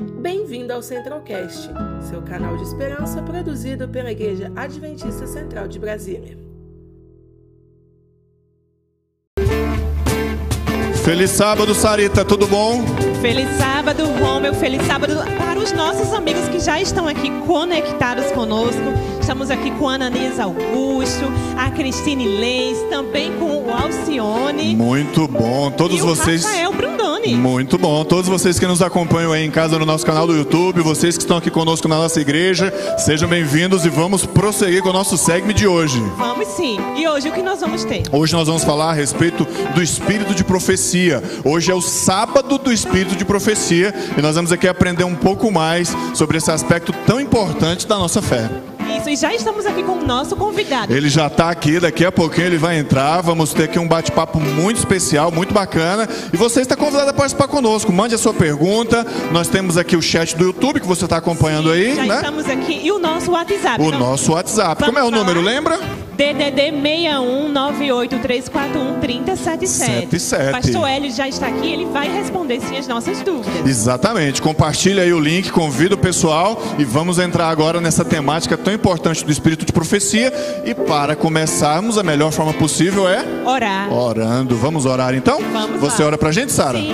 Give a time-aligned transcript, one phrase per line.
[0.00, 1.68] Bem-vindo ao Centralcast,
[2.08, 6.38] seu canal de esperança produzido pela Igreja Adventista Central de Brasília.
[11.04, 12.82] Feliz sábado, Sarita, tudo bom?
[13.20, 14.54] Feliz sábado, Romeu.
[14.54, 18.80] Feliz sábado para os nossos amigos que já estão aqui conectados conosco.
[19.20, 21.26] Estamos aqui com a Ananias Augusto,
[21.58, 24.74] a Cristine Leis, também com o Alcione.
[24.74, 26.44] Muito bom, todos e vocês.
[26.44, 26.72] O Rafael
[27.28, 30.80] Muito bom, todos vocês que nos acompanham aí em casa no nosso canal do YouTube,
[30.80, 34.92] vocês que estão aqui conosco na nossa igreja, sejam bem-vindos e vamos prosseguir com o
[34.92, 36.00] nosso segmento de hoje.
[36.16, 36.78] Vamos sim.
[36.96, 38.04] E hoje o que nós vamos ter?
[38.10, 41.22] Hoje nós vamos falar a respeito do espírito de profecia.
[41.44, 45.50] Hoje é o sábado do espírito de profecia e nós vamos aqui aprender um pouco
[45.50, 48.48] mais sobre esse aspecto tão importante da nossa fé.
[48.98, 50.92] Isso, e já estamos aqui com o nosso convidado.
[50.92, 53.20] Ele já está aqui, daqui a pouquinho ele vai entrar.
[53.22, 56.08] Vamos ter aqui um bate-papo muito especial, muito bacana.
[56.32, 57.92] E você está convidado a participar conosco.
[57.92, 59.06] Mande a sua pergunta.
[59.32, 61.94] Nós temos aqui o chat do YouTube que você está acompanhando aí.
[61.94, 62.16] Já né?
[62.16, 62.80] estamos aqui.
[62.82, 63.80] E o nosso WhatsApp.
[63.80, 64.84] O Então, nosso WhatsApp.
[64.84, 65.52] Como é o número, falar?
[65.52, 65.99] lembra?
[66.20, 69.66] DDD 61983413077.
[69.66, 70.52] 77.
[70.52, 73.66] Pastor Hélio já está aqui, ele vai responder sim as nossas dúvidas.
[73.66, 74.42] Exatamente.
[74.42, 79.24] Compartilha aí o link, convida o pessoal e vamos entrar agora nessa temática tão importante
[79.24, 80.30] do espírito de profecia.
[80.66, 83.90] E para começarmos, a melhor forma possível é Orar.
[83.90, 84.56] orando.
[84.56, 85.40] Vamos orar então?
[85.50, 86.08] Vamos Você lá.
[86.08, 86.76] ora pra gente, Sara?
[86.76, 86.92] Sim.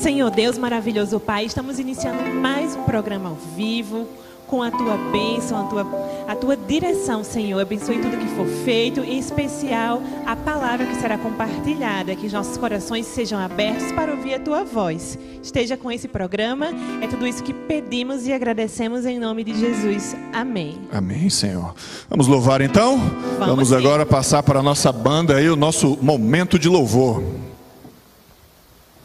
[0.00, 4.08] Senhor Deus maravilhoso Pai, estamos iniciando mais um programa ao vivo
[4.50, 5.86] com a tua bênção, a tua,
[6.26, 7.60] a tua direção, Senhor.
[7.60, 12.56] Abençoe tudo que for feito, em especial a palavra que será compartilhada, que os nossos
[12.56, 15.16] corações sejam abertos para ouvir a tua voz.
[15.40, 16.66] Esteja com esse programa,
[17.00, 20.16] é tudo isso que pedimos e agradecemos em nome de Jesus.
[20.32, 20.80] Amém.
[20.92, 21.72] Amém, Senhor.
[22.08, 22.98] Vamos louvar então?
[23.38, 23.76] Vamos, sim.
[23.76, 27.22] agora passar para a nossa banda aí, o nosso momento de louvor.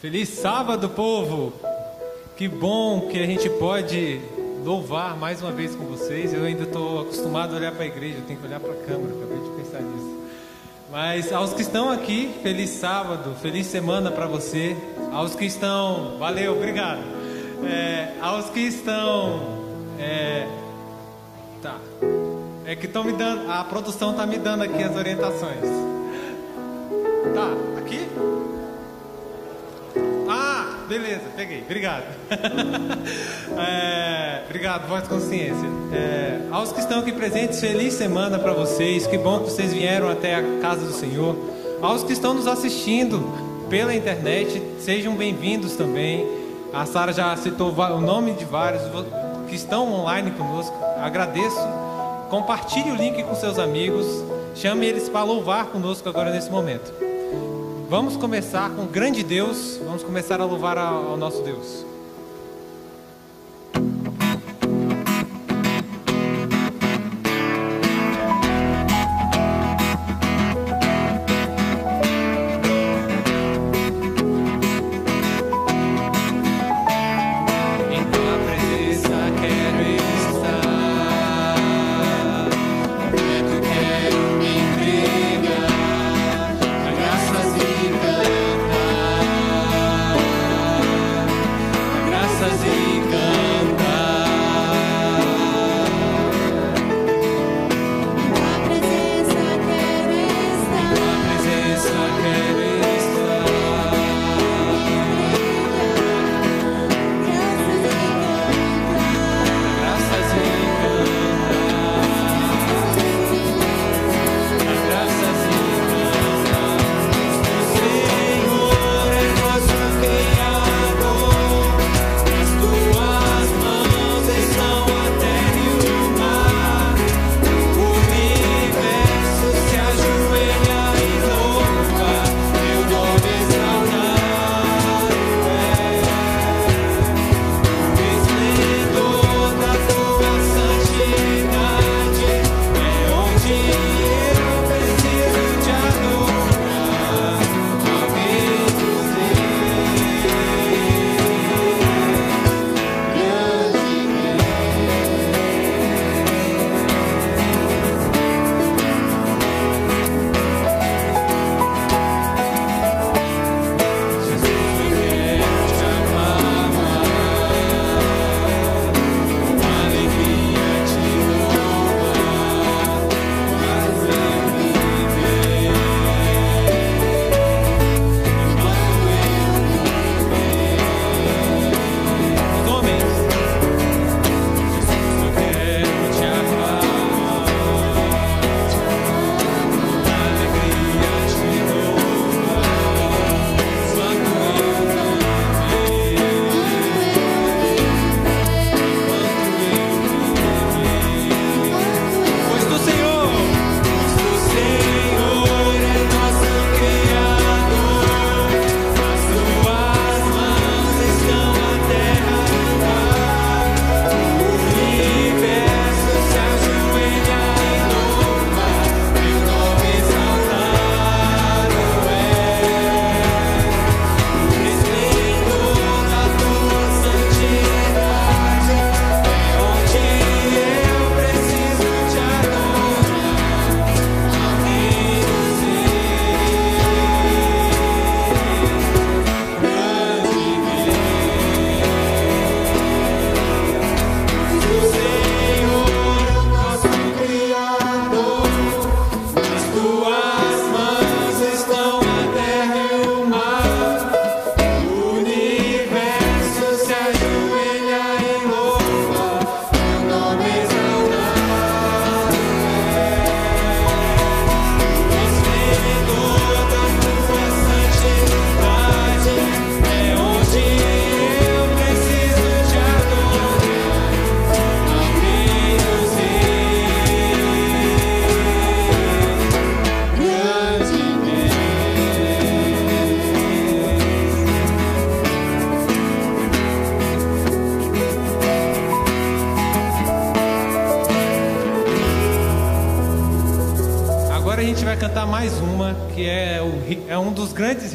[0.02, 1.54] Feliz sábado, povo!
[2.36, 4.20] Que bom que a gente pode
[4.66, 6.34] louvar mais uma vez com vocês.
[6.34, 8.76] Eu ainda estou acostumado a olhar para a igreja, eu tenho que olhar para a
[8.76, 10.16] câmera, acabei de pensar nisso.
[10.92, 14.76] Mas aos que estão aqui, feliz sábado, feliz semana para você.
[15.14, 17.02] Aos que estão, valeu, obrigado.
[17.64, 19.40] É, aos que estão,
[20.00, 20.48] é,
[21.62, 21.78] tá,
[22.66, 25.62] é que estão me dando, a produção está me dando aqui as orientações.
[27.36, 28.00] Tá, aqui?
[30.88, 32.06] Beleza, peguei, obrigado.
[33.58, 35.66] É, obrigado, voz consciência.
[35.94, 39.08] É, aos que estão aqui presentes, feliz semana para vocês.
[39.08, 41.38] Que bom que vocês vieram até a casa do Senhor.
[41.82, 43.24] Aos que estão nos assistindo
[43.70, 46.28] pela internet, sejam bem-vindos também.
[46.74, 48.82] A Sara já citou o nome de vários
[49.48, 50.76] que estão online conosco.
[51.02, 51.60] Agradeço.
[52.30, 54.06] Compartilhe o link com seus amigos.
[54.54, 57.15] Chame eles para louvar conosco agora nesse momento.
[57.88, 59.80] Vamos começar com o grande Deus.
[59.86, 61.86] Vamos começar a louvar ao nosso Deus.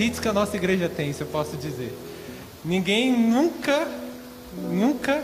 [0.01, 1.97] Hits que a nossa igreja tem, se eu posso dizer.
[2.65, 3.87] Ninguém nunca,
[4.71, 5.23] nunca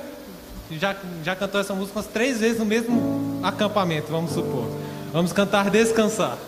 [0.71, 4.69] já, já cantou essa música umas três vezes no mesmo acampamento, vamos supor.
[5.13, 6.39] Vamos cantar Descansar.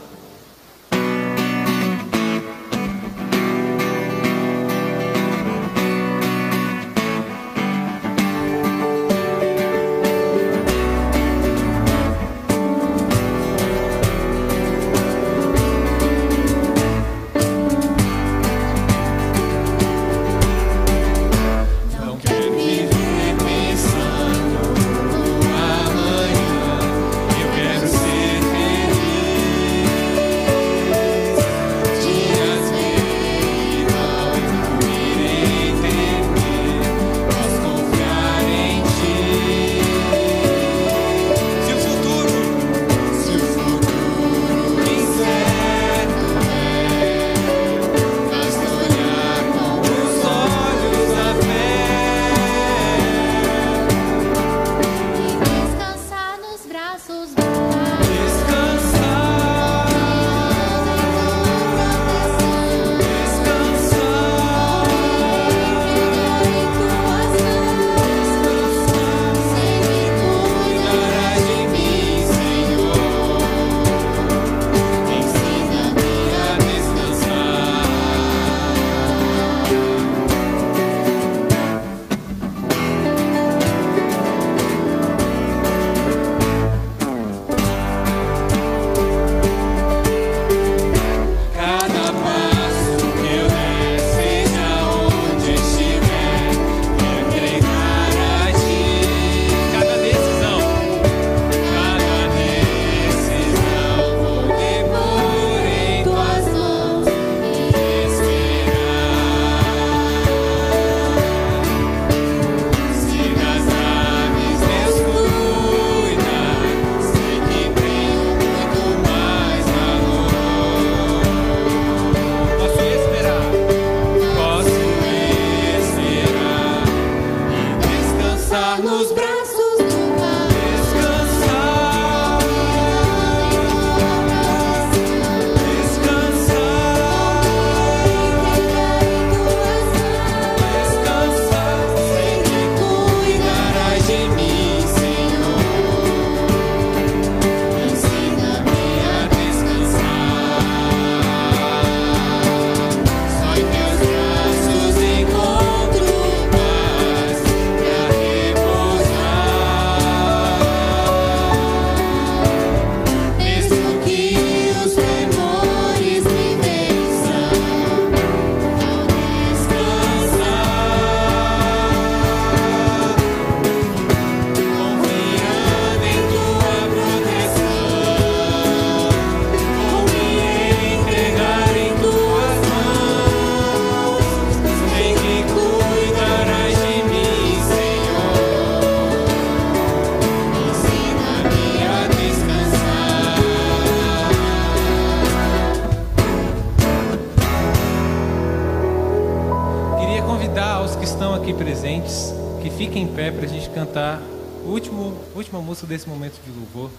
[205.88, 206.90] Desse momento de louvor.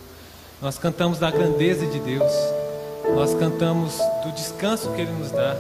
[0.62, 2.32] Nós cantamos da grandeza de Deus,
[3.16, 5.56] nós cantamos do descanso que Ele nos dá,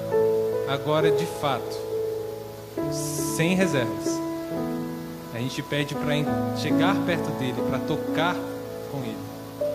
[0.67, 1.77] agora de fato,
[3.35, 4.19] sem reservas.
[5.33, 8.35] A gente pede para chegar perto dele, para tocar
[8.91, 9.17] com ele,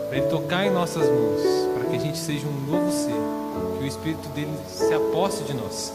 [0.09, 1.41] para ele tocar em nossas mãos,
[1.75, 3.15] para que a gente seja um novo ser,
[3.79, 5.91] que o Espírito dele se aposte de nós.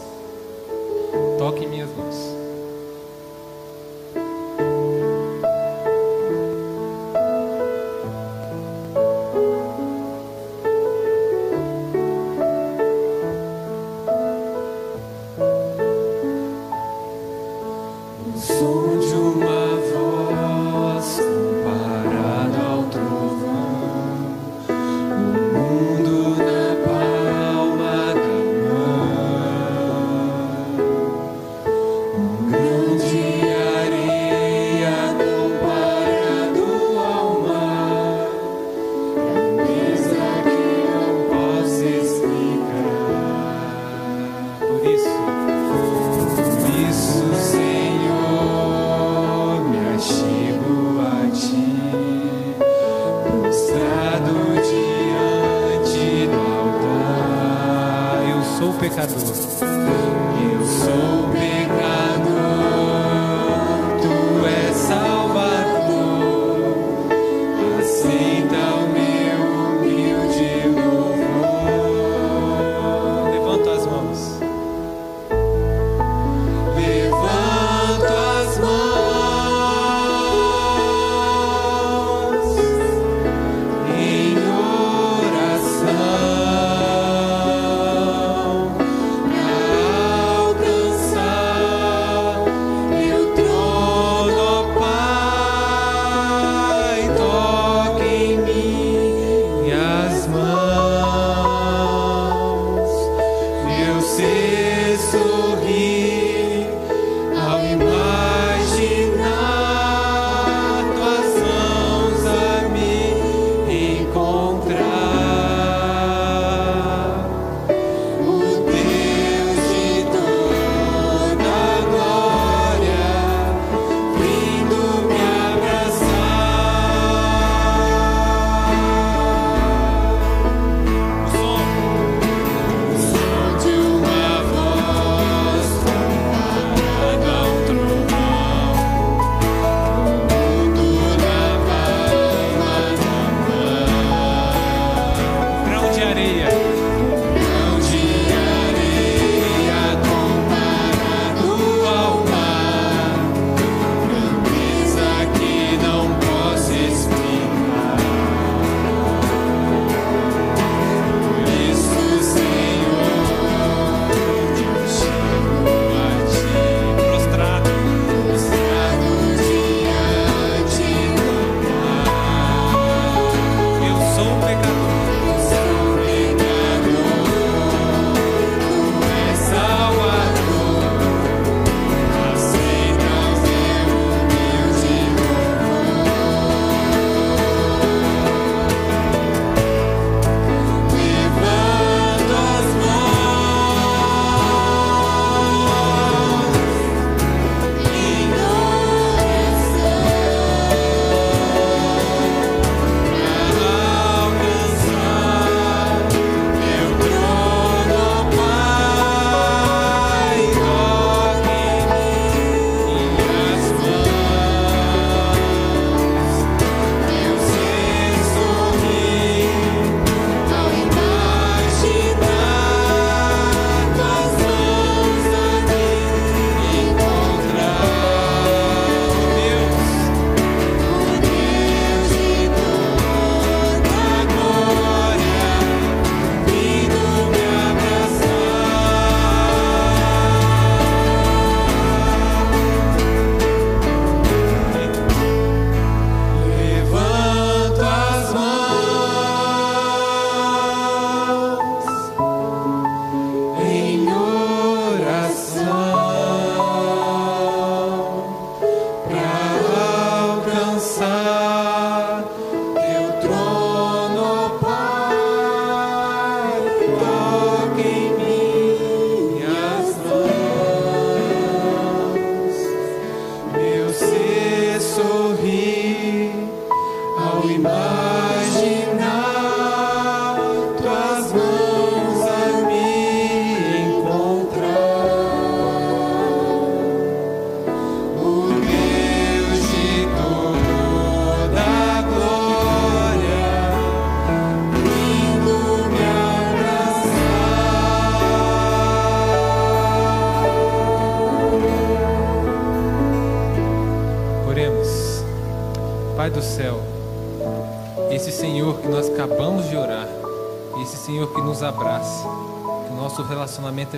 [1.38, 2.39] Toque em minhas mãos.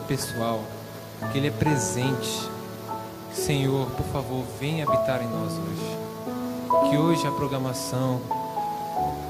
[0.02, 0.61] Pessoal,
[1.30, 2.50] que Ele é presente.
[3.32, 6.90] Senhor, por favor, venha habitar em nós hoje.
[6.90, 8.21] Que hoje a programação,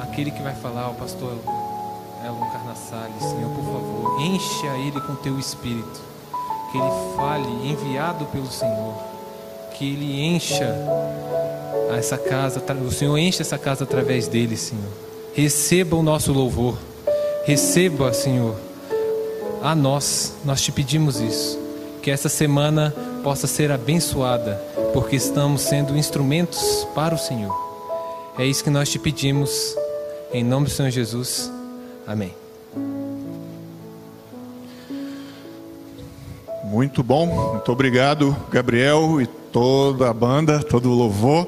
[0.01, 1.33] aquele que vai falar, o pastor
[2.25, 6.01] Elon Carnassale, Senhor, por favor, encha ele com teu espírito.
[6.71, 8.95] Que ele fale, enviado pelo Senhor.
[9.75, 10.73] Que ele encha
[11.97, 14.91] essa casa, o Senhor enche essa casa através dele, Senhor.
[15.35, 16.77] Receba o nosso louvor.
[17.45, 18.55] Receba, Senhor,
[19.63, 20.35] a nós.
[20.45, 21.59] Nós te pedimos isso.
[22.03, 24.55] Que essa semana possa ser abençoada,
[24.93, 27.55] porque estamos sendo instrumentos para o Senhor.
[28.39, 29.77] É isso que nós te pedimos,
[30.33, 31.51] em nome do Senhor Jesus.
[32.07, 32.35] Amém.
[36.65, 41.47] Muito bom, muito obrigado, Gabriel e toda a banda, todo o louvor.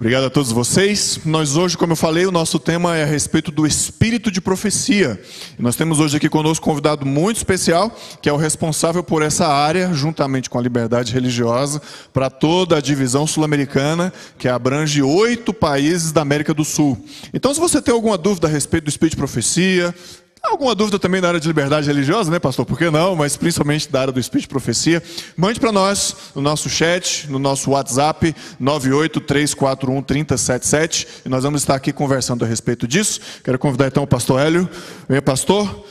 [0.00, 1.20] Obrigado a todos vocês.
[1.26, 5.20] Nós hoje, como eu falei, o nosso tema é a respeito do espírito de profecia.
[5.58, 9.46] Nós temos hoje aqui conosco um convidado muito especial, que é o responsável por essa
[9.46, 11.82] área, juntamente com a liberdade religiosa,
[12.14, 16.96] para toda a divisão sul-americana, que abrange oito países da América do Sul.
[17.34, 19.94] Então, se você tem alguma dúvida a respeito do espírito de profecia,
[20.42, 22.64] Alguma dúvida também da área de liberdade religiosa, né, pastor?
[22.64, 23.14] Por que não?
[23.14, 25.02] Mas principalmente da área do Espírito de Profecia.
[25.36, 31.06] Mande para nós no nosso chat, no nosso WhatsApp, 983413077.
[31.26, 33.20] E nós vamos estar aqui conversando a respeito disso.
[33.44, 34.66] Quero convidar então o pastor Hélio.
[35.08, 35.84] Venha, pastor.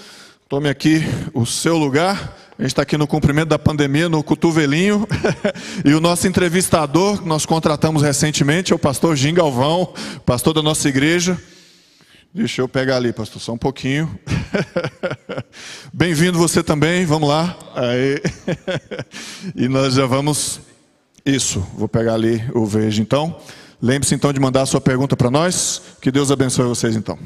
[0.50, 2.36] Tome aqui o seu lugar.
[2.58, 5.08] A gente está aqui no cumprimento da pandemia, no cotovelinho.
[5.86, 9.94] e o nosso entrevistador, que nós contratamos recentemente, é o pastor Gin Galvão,
[10.26, 11.40] pastor da nossa igreja.
[12.32, 14.20] Deixa eu pegar ali, pastor, só um pouquinho.
[15.92, 17.58] Bem-vindo você também, vamos lá.
[17.74, 18.22] Aí.
[19.56, 20.62] e nós já vamos.
[21.26, 23.36] Isso, vou pegar ali o vejo então.
[23.82, 25.82] Lembre-se então de mandar a sua pergunta para nós.
[26.00, 27.18] Que Deus abençoe vocês então.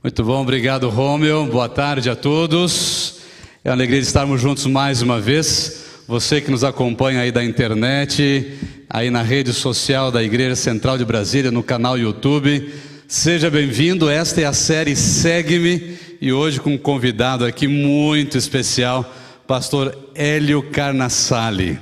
[0.00, 1.44] Muito bom, obrigado Romeu.
[1.46, 3.16] Boa tarde a todos.
[3.64, 5.86] É uma alegria de estarmos juntos mais uma vez.
[6.06, 8.58] Você que nos acompanha aí da internet,
[8.88, 12.72] aí na rede social da Igreja Central de Brasília, no canal YouTube,
[13.08, 14.08] seja bem-vindo.
[14.08, 19.04] Esta é a série Segue-me e hoje com um convidado aqui muito especial,
[19.48, 21.76] pastor Hélio Carnassale.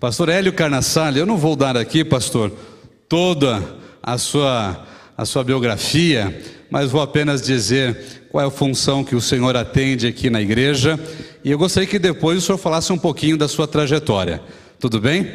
[0.00, 2.50] Pastor Hélio Carnassale, eu não vou dar aqui, pastor,
[3.08, 3.62] toda
[4.02, 4.84] a sua
[5.16, 6.36] a sua biografia,
[6.72, 10.98] mas vou apenas dizer qual é a função que o Senhor atende aqui na igreja.
[11.44, 14.40] E eu gostaria que depois o senhor falasse um pouquinho da sua trajetória.
[14.80, 15.28] Tudo bem?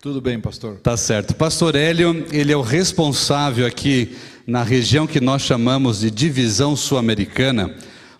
[0.00, 0.76] Tudo bem, pastor.
[0.76, 1.34] Tá certo.
[1.34, 7.74] Pastor Hélio, ele é o responsável aqui na região que nós chamamos de divisão sul-americana.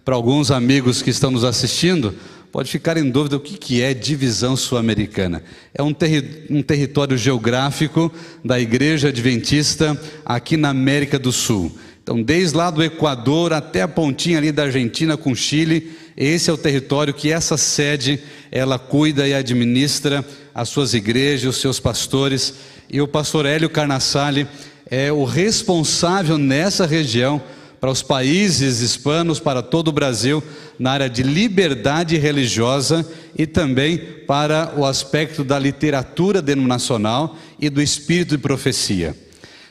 [0.04, 2.16] Para alguns amigos que estão nos assistindo,
[2.50, 5.40] pode ficar em dúvida o que é divisão sul-americana.
[5.72, 8.12] É um, terri um, território geográfico
[8.44, 11.78] da Igreja Adventista aqui na América do Sul.
[12.02, 16.52] Então, desde lá do Equador até a pontinha ali da Argentina com Chile, esse é
[16.52, 22.54] o território que essa sede ela cuida e administra as suas igrejas, os seus pastores.
[22.90, 24.46] E o pastor Hélio Carnassale
[24.90, 27.40] é o responsável nessa região
[27.80, 30.42] para os países hispanos, para todo o Brasil,
[30.78, 37.80] na área de liberdade religiosa e também para o aspecto da literatura denominacional e do
[37.80, 39.16] espírito de profecia.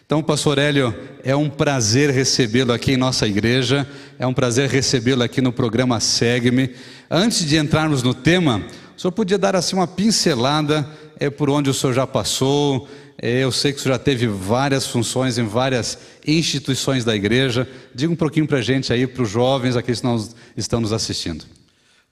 [0.10, 0.91] Então, pastor Hélio,
[1.24, 6.00] é um prazer recebê-lo aqui em nossa igreja, é um prazer recebê-lo aqui no programa
[6.00, 6.74] Segue-me.
[7.12, 8.65] Antes de entrarmos no tema,
[8.98, 10.84] o senhor podia dar assim uma pincelada
[11.19, 12.89] é, por onde o senhor já passou?
[13.22, 17.69] É, eu sei que o senhor já teve várias funções em várias instituições da igreja.
[17.93, 21.45] Diga um pouquinho para a gente aí, para os jovens aqui que estão nos assistindo.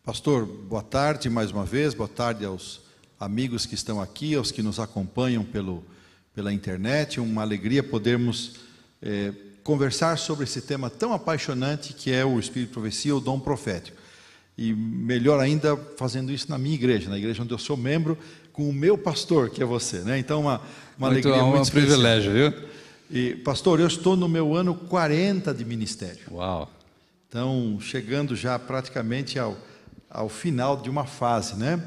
[0.06, 2.80] Pastor, boa tarde mais uma vez, boa tarde aos
[3.20, 5.84] amigos que estão aqui, aos que nos acompanham pelo
[6.38, 7.20] pela internet.
[7.20, 8.58] Uma alegria podermos
[9.02, 13.40] é, conversar sobre esse tema tão apaixonante que é o Espírito de Profecia, o dom
[13.40, 13.98] profético.
[14.56, 18.16] E melhor ainda, fazendo isso na minha igreja, na igreja onde eu sou membro,
[18.54, 20.02] com o meu pastor, que é você.
[20.02, 20.20] Né?
[20.20, 20.62] Então, uma,
[20.96, 22.54] uma muito, alegria muito um privilégio, viu?
[23.10, 26.22] E, pastor, eu estou no meu ano 40 de ministério.
[26.32, 26.72] Uau!
[27.28, 29.58] Então, chegando já praticamente ao,
[30.08, 31.82] ao final de uma fase, né?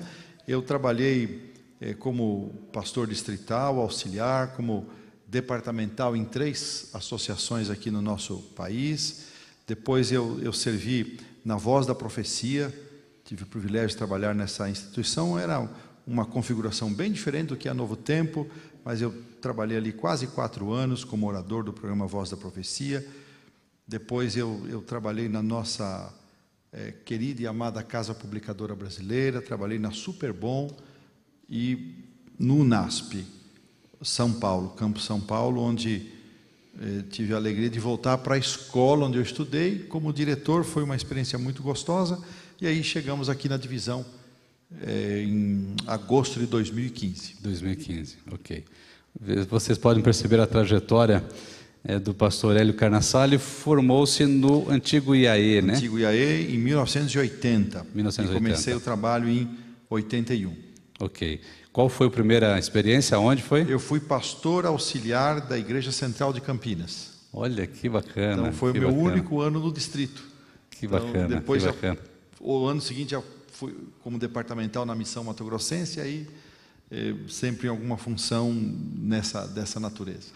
[0.46, 1.49] Eu trabalhei é,
[1.98, 4.86] como pastor distrital, auxiliar, como
[5.26, 9.26] departamental em três associações aqui no nosso país.
[9.66, 12.74] Depois eu, eu servi na Voz da Profecia,
[13.24, 15.38] tive o privilégio de trabalhar nessa instituição.
[15.38, 15.68] Era
[16.06, 18.46] uma configuração bem diferente do que é a Novo Tempo,
[18.84, 23.06] mas eu trabalhei ali quase quatro anos como orador do programa Voz da Profecia.
[23.86, 26.12] Depois eu, eu trabalhei na nossa
[26.72, 30.68] é, querida e amada Casa Publicadora Brasileira, trabalhei na Superbom
[31.50, 31.94] e
[32.38, 33.24] no NASP,
[34.02, 36.06] São Paulo, Campo São Paulo, onde
[36.80, 39.80] eh, tive a alegria de voltar para a escola onde eu estudei.
[39.80, 42.18] Como diretor, foi uma experiência muito gostosa.
[42.60, 44.06] E aí chegamos aqui na divisão
[44.80, 47.36] eh, em agosto de 2015.
[47.42, 48.64] 2015, ok.
[49.50, 51.22] Vocês podem perceber a trajetória
[51.84, 55.74] eh, do pastor Hélio Carnassale, formou-se no antigo IAE, né?
[55.74, 57.86] Antigo IAE em 1980.
[57.94, 58.32] 1980.
[58.32, 59.48] E comecei o trabalho em
[59.90, 60.69] 81.
[61.00, 61.40] Ok.
[61.72, 63.18] Qual foi a primeira experiência?
[63.18, 63.64] Onde foi?
[63.68, 67.10] Eu fui pastor auxiliar da Igreja Central de Campinas.
[67.32, 68.42] Olha que bacana.
[68.42, 69.12] Então foi o meu bacana.
[69.12, 70.22] único ano no distrito.
[70.70, 71.26] Que bacana.
[71.26, 71.98] Então, depois que já, bacana.
[72.40, 76.26] o ano seguinte já fui como departamental na missão Mato Grossense, aí
[76.90, 80.28] eh, sempre em alguma função nessa dessa natureza.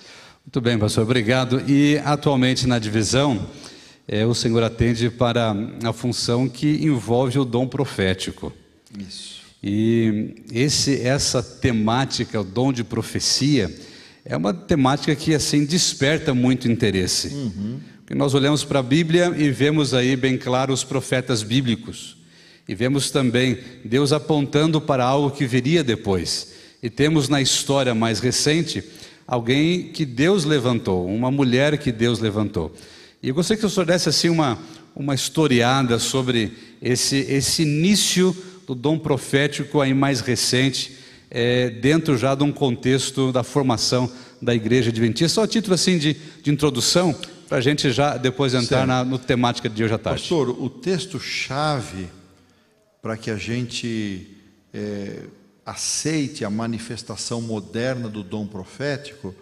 [0.45, 1.63] Muito bem, pastor, obrigado.
[1.69, 3.49] E atualmente na divisão,
[4.07, 8.53] eh, o senhor atende para a função que envolve o dom profético.
[8.97, 9.44] Isso.
[9.67, 13.75] E esse, essa temática, o dom de profecia,
[14.23, 17.31] é uma temática que assim desperta muito interesse.
[18.01, 22.15] Porque nós olhamos para a Bíblia e vemos aí bem claro os profetas bíblicos.
[22.69, 26.53] E vemos também Deus apontando para algo que viria depois.
[26.83, 28.85] E temos na história mais recente
[29.27, 32.71] alguém que Deus levantou, uma mulher que Deus levantou.
[33.23, 34.59] E eu gostaria que o senhor desse assim uma,
[34.95, 40.97] uma historiada sobre esse, esse início do dom profético aí mais recente,
[41.31, 45.35] é, dentro já de um contexto da formação da igreja adventista.
[45.35, 47.15] Só a título assim de, de introdução,
[47.49, 50.21] para a gente já depois entrar na no temática de hoje à tarde.
[50.21, 52.09] Pastor, o texto-chave
[53.03, 54.29] para que a gente
[54.73, 55.25] é,
[55.65, 59.35] aceite a manifestação moderna do dom profético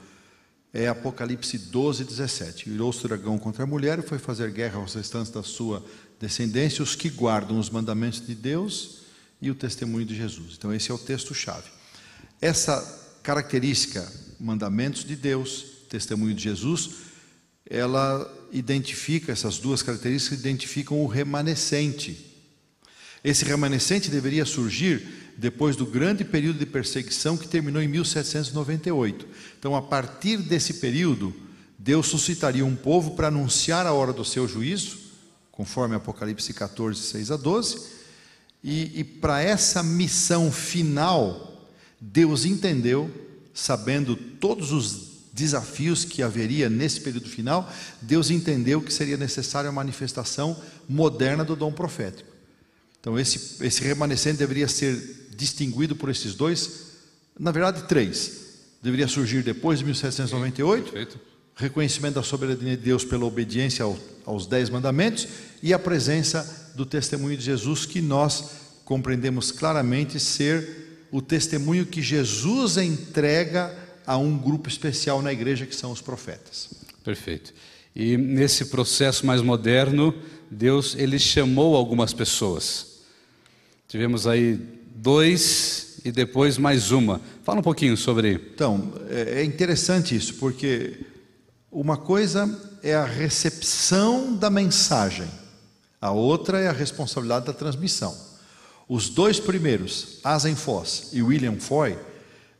[0.74, 2.70] é Apocalipse 12, 17.
[2.70, 5.84] Virou-se o dragão contra a mulher e foi fazer guerra aos restantes da sua
[6.18, 9.01] descendência, os que guardam os mandamentos de Deus
[9.42, 10.54] e o testemunho de Jesus.
[10.56, 11.68] Então, esse é o texto-chave.
[12.40, 12.80] Essa
[13.24, 16.90] característica, mandamentos de Deus, testemunho de Jesus,
[17.68, 22.32] ela identifica, essas duas características identificam o remanescente.
[23.24, 29.26] Esse remanescente deveria surgir depois do grande período de perseguição que terminou em 1798.
[29.58, 31.34] Então, a partir desse período,
[31.76, 34.98] Deus suscitaria um povo para anunciar a hora do seu juízo,
[35.50, 38.01] conforme Apocalipse 14, 6 a 12,
[38.62, 41.68] e, e para essa missão final,
[42.00, 43.10] Deus entendeu,
[43.54, 47.70] sabendo todos os desafios que haveria nesse período final,
[48.00, 50.56] Deus entendeu que seria necessária a manifestação
[50.88, 52.28] moderna do dom profético.
[53.00, 56.70] Então, esse, esse remanescente deveria ser distinguido por esses dois,
[57.38, 58.42] na verdade, três.
[58.82, 61.20] Deveria surgir depois de 1798, Perfeito.
[61.56, 65.26] reconhecimento da soberania de Deus pela obediência ao- aos dez mandamentos
[65.62, 68.44] e a presença do testemunho de Jesus, que nós
[68.84, 75.76] compreendemos claramente ser o testemunho que Jesus entrega a um grupo especial na igreja, que
[75.76, 76.70] são os profetas.
[77.04, 77.52] Perfeito.
[77.94, 80.14] E nesse processo mais moderno,
[80.50, 83.00] Deus ele chamou algumas pessoas.
[83.86, 84.58] Tivemos aí
[84.94, 87.20] dois e depois mais uma.
[87.44, 88.40] Fala um pouquinho sobre.
[88.54, 91.00] Então, é é interessante isso, porque
[91.70, 95.28] uma coisa é a recepção da mensagem,
[96.02, 98.12] a outra é a responsabilidade da transmissão.
[98.88, 101.96] Os dois primeiros, Asen Foss e William Foy,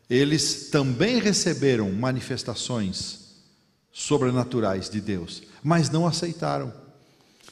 [0.08, 3.18] eles também receberam manifestações
[3.92, 6.72] sobrenaturais de Deus, mas não aceitaram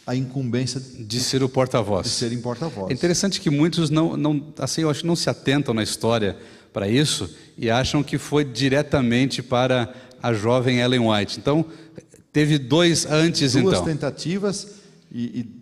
[0.06, 2.06] a incumbência de De ser o porta-voz.
[2.06, 2.92] serem É porta-voz.
[2.92, 6.38] interessante que muitos não, não, assim, eu acho que não se atentam na história
[6.72, 11.38] para isso e acham que foi diretamente para a jovem Ellen White.
[11.40, 11.64] Então,
[12.32, 13.84] teve dois antes, duas então.
[13.84, 14.68] tentativas
[15.10, 15.59] e, e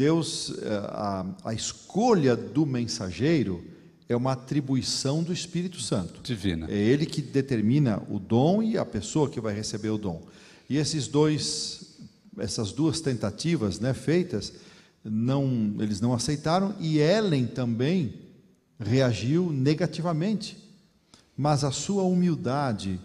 [0.00, 3.62] Deus, eh, a, a escolha do mensageiro
[4.08, 6.22] é uma atribuição do Espírito Santo.
[6.22, 6.66] Divina.
[6.70, 10.22] É ele que determina o dom e a pessoa que vai receber o dom.
[10.70, 11.98] E esses dois,
[12.38, 14.54] essas duas tentativas, né, feitas,
[15.04, 18.14] não, eles não aceitaram e Ellen também
[18.78, 20.56] reagiu negativamente.
[21.36, 22.98] Mas a sua humildade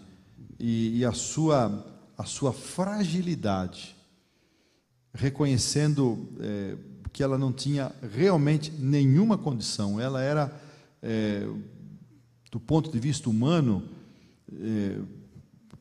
[0.58, 3.95] e, e a sua a sua fragilidade,
[5.16, 6.76] reconhecendo eh,
[7.12, 10.54] que ela não tinha realmente nenhuma condição, ela era,
[11.02, 11.48] eh,
[12.50, 13.88] do ponto de vista humano,
[14.52, 15.00] eh,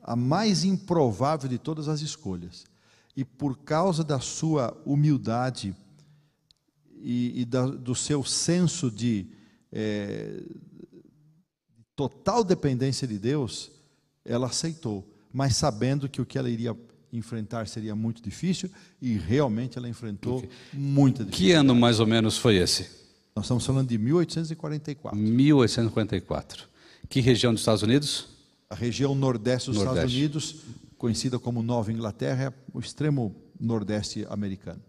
[0.01, 2.65] a mais improvável de todas as escolhas.
[3.17, 5.75] E por causa da sua humildade
[7.01, 9.27] e, e da, do seu senso de
[9.71, 10.41] eh,
[11.95, 13.71] total dependência de Deus,
[14.23, 16.75] ela aceitou, mas sabendo que o que ela iria
[17.15, 18.69] enfrentar seria muito difícil
[19.01, 21.37] e realmente ela enfrentou muita dificuldade.
[21.37, 22.89] Que ano mais ou menos foi esse?
[23.35, 25.17] Nós estamos falando de 1844.
[25.17, 26.67] 1844.
[27.09, 28.27] Que região dos Estados Unidos?
[28.69, 30.17] A região nordeste dos Estados Nordeste.
[30.17, 30.55] Unidos,
[30.97, 34.81] conhecida como Nova Inglaterra, é o extremo nordeste americano.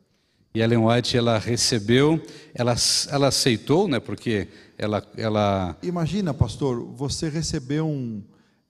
[0.55, 2.19] E Ellen White, ela recebeu,
[2.55, 2.75] ela,
[3.11, 4.01] ela aceitou, né?
[4.01, 8.23] Porque ela, ela Imagina, pastor, você recebeu um.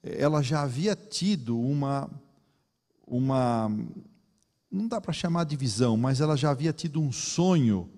[0.02, 2.10] Ela já havia tido uma.
[3.06, 3.70] Uma
[4.70, 7.88] não dá para chamar de visão, mas ela já havia tido um sonho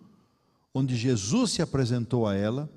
[0.72, 2.70] onde Jesus se apresentou a ela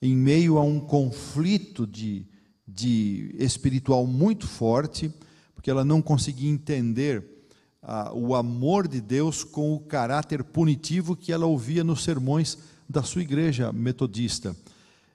[0.00, 2.26] em meio a um conflito de,
[2.66, 5.12] de espiritual muito forte,
[5.54, 7.44] porque ela não conseguia entender
[7.82, 12.56] ah, o amor de Deus com o caráter punitivo que ela ouvia nos sermões
[12.88, 14.56] da sua igreja metodista.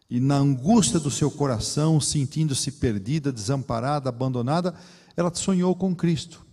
[0.08, 4.76] E na angústia do seu coração, sentindo-se perdida, desamparada, abandonada,
[5.16, 6.46] ela sonhou com Cristo.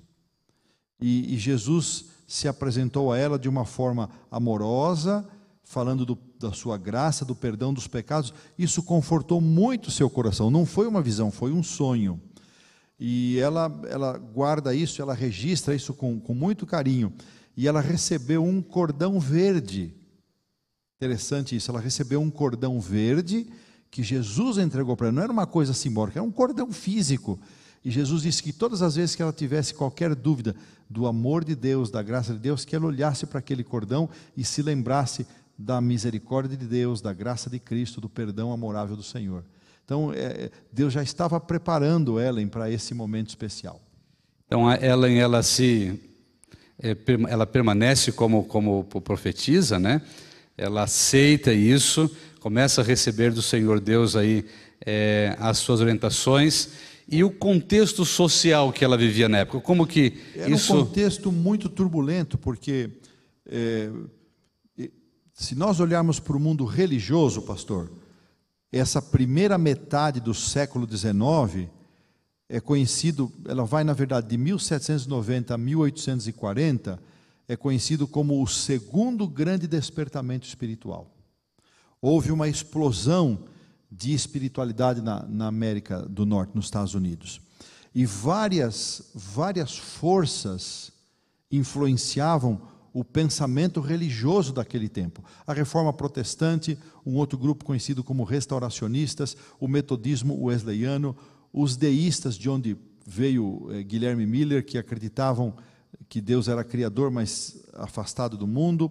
[1.00, 5.28] E, e Jesus se apresentou a ela de uma forma amorosa,
[5.64, 8.32] falando do, da sua graça, do perdão dos pecados.
[8.58, 10.50] Isso confortou muito seu coração.
[10.50, 12.20] Não foi uma visão, foi um sonho.
[12.98, 17.12] E ela, ela guarda isso, ela registra isso com, com muito carinho.
[17.56, 19.94] E ela recebeu um cordão verde.
[20.96, 23.50] Interessante isso, ela recebeu um cordão verde
[23.90, 25.16] que Jesus entregou para ela.
[25.16, 27.40] Não era uma coisa simbólica, era um cordão físico.
[27.84, 30.54] E Jesus disse que todas as vezes que ela tivesse qualquer dúvida
[30.88, 34.44] do amor de Deus, da graça de Deus, que ela olhasse para aquele cordão e
[34.44, 35.26] se lembrasse
[35.58, 39.44] da misericórdia de Deus, da graça de Cristo, do perdão amorável do Senhor.
[39.84, 43.80] Então, é, Deus já estava preparando Ellen para esse momento especial.
[44.52, 45.98] Então a Ellen ela se
[46.78, 46.94] é,
[47.26, 50.02] ela permanece como como profetiza, né?
[50.58, 54.44] Ela aceita isso, começa a receber do Senhor Deus aí
[54.84, 56.68] é, as suas orientações
[57.12, 59.60] e o contexto social que ela vivia na época.
[59.60, 62.90] Como que Era isso um contexto muito turbulento, porque
[63.44, 63.90] é,
[65.34, 67.92] se nós olharmos para o mundo religioso, pastor,
[68.72, 71.68] essa primeira metade do século XIX
[72.48, 76.98] é conhecido, ela vai na verdade de 1790 a 1840,
[77.46, 81.14] é conhecido como o segundo grande despertamento espiritual.
[82.00, 83.44] Houve uma explosão
[83.94, 87.40] de espiritualidade na, na América do Norte, nos Estados Unidos.
[87.94, 90.90] E várias, várias forças
[91.50, 92.62] influenciavam
[92.94, 95.22] o pensamento religioso daquele tempo.
[95.46, 101.14] A reforma protestante, um outro grupo conhecido como restauracionistas, o metodismo wesleyano,
[101.52, 102.76] os deístas, de onde
[103.06, 105.54] veio eh, Guilherme Miller, que acreditavam
[106.08, 108.90] que Deus era criador, mas afastado do mundo.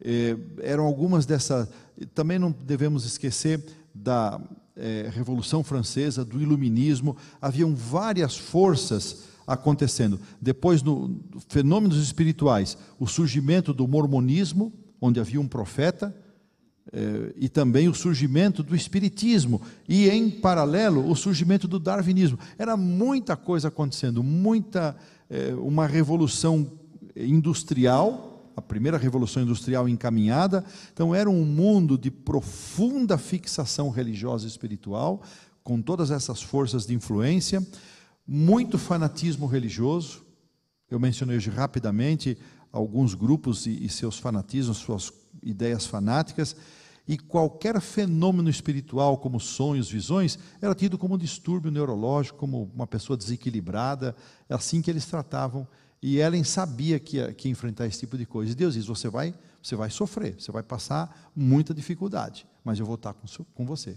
[0.00, 1.68] Eh, eram algumas dessas.
[2.14, 4.40] Também não devemos esquecer da
[4.76, 7.16] eh, Revolução Francesa, do Iluminismo.
[7.40, 10.18] Haviam várias forças acontecendo.
[10.40, 16.14] Depois, no fenômenos espirituais, o surgimento do mormonismo, onde havia um profeta,
[16.92, 22.38] eh, e também o surgimento do espiritismo e em paralelo o surgimento do darwinismo.
[22.58, 24.96] Era muita coisa acontecendo, muita
[25.30, 26.72] eh, uma revolução
[27.16, 30.64] industrial, a primeira revolução industrial encaminhada.
[30.92, 35.22] Então era um mundo de profunda fixação religiosa e espiritual,
[35.62, 37.66] com todas essas forças de influência,
[38.26, 40.24] muito fanatismo religioso.
[40.90, 42.38] Eu mencionei hoje rapidamente
[42.70, 45.12] alguns grupos e, e seus fanatismos, suas
[45.42, 46.56] ideias fanáticas,
[47.06, 52.86] e qualquer fenômeno espiritual, como sonhos, visões, era tido como um distúrbio neurológico, como uma
[52.86, 54.16] pessoa desequilibrada,
[54.48, 55.68] é assim que eles tratavam.
[56.06, 58.52] E Ellen sabia que ia, que ia enfrentar esse tipo de coisa.
[58.52, 62.84] E Deus diz: você vai, você vai sofrer, você vai passar muita dificuldade, mas eu
[62.84, 63.96] vou estar com, com você.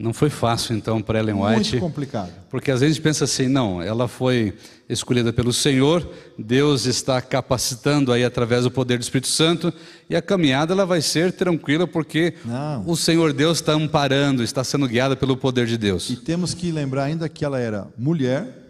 [0.00, 1.72] não foi fácil então para Ellen White?
[1.72, 2.32] Muito complicado.
[2.48, 4.56] Porque às vezes a gente pensa assim, não, ela foi
[4.88, 9.70] escolhida pelo Senhor, Deus está capacitando aí através do poder do Espírito Santo,
[10.08, 12.88] e a caminhada ela vai ser tranquila porque Não.
[12.88, 16.08] o Senhor Deus está amparando, está sendo guiada pelo poder de Deus.
[16.08, 18.61] E temos que lembrar ainda que ela era mulher,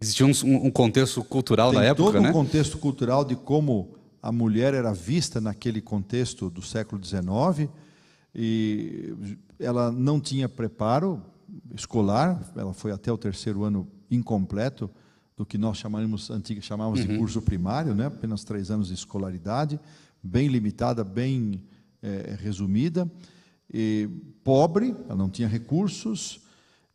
[0.00, 2.32] Existia um, um contexto cultural tem na época, todo um né?
[2.32, 7.70] contexto cultural de como a mulher era vista naquele contexto do século XIX,
[8.34, 9.14] e
[9.58, 11.22] ela não tinha preparo
[11.74, 14.90] escolar, ela foi até o terceiro ano incompleto
[15.36, 18.06] do que nós chamamos, antiga, chamávamos de curso primário, né?
[18.06, 19.78] apenas três anos de escolaridade,
[20.22, 21.62] bem limitada, bem
[22.02, 23.10] eh, resumida,
[23.72, 24.08] e
[24.42, 26.40] pobre, ela não tinha recursos,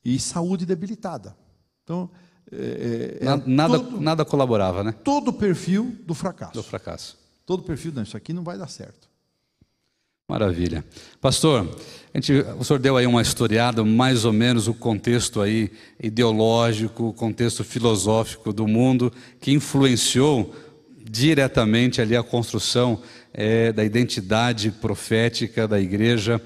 [0.04, 1.36] e saúde debilitada.
[1.84, 2.10] Então,
[2.52, 4.94] eh, eh, Na- era nada, todo, nada colaborava, né?
[5.04, 6.54] todo o perfil do fracasso.
[6.54, 7.18] Do fracasso.
[7.46, 9.10] Todo o perfil, não, isso aqui não vai dar certo.
[10.30, 10.86] Maravilha.
[11.20, 11.68] Pastor,
[12.16, 15.70] gente, o senhor deu aí uma historiada, mais ou menos o contexto aí
[16.02, 19.12] ideológico, o contexto filosófico do mundo
[19.42, 20.56] que influenciou
[21.04, 23.02] diretamente ali a construção
[23.34, 26.42] é, da identidade profética da igreja,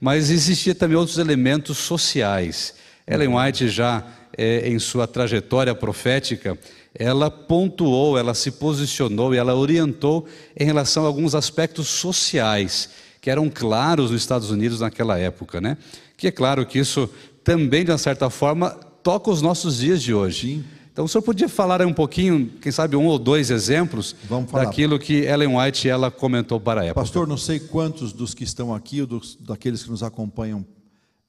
[0.00, 2.74] mas existia também outros elementos sociais.
[3.06, 4.02] Ellen White já
[4.36, 6.58] é, em sua trajetória profética,
[6.94, 13.30] ela pontuou, ela se posicionou e ela orientou em relação a alguns aspectos sociais que
[13.30, 15.76] eram claros nos Estados Unidos naquela época, né?
[16.16, 17.08] Que é claro que isso
[17.42, 18.70] também de uma certa forma
[19.02, 20.56] toca os nossos dias de hoje.
[20.56, 20.64] Sim.
[20.92, 24.16] Então, o senhor podia falar um pouquinho, quem sabe um ou dois exemplos
[24.50, 27.02] daquilo que Ellen White ela comentou para a época?
[27.02, 30.64] Pastor, não sei quantos dos que estão aqui ou dos, daqueles que nos acompanham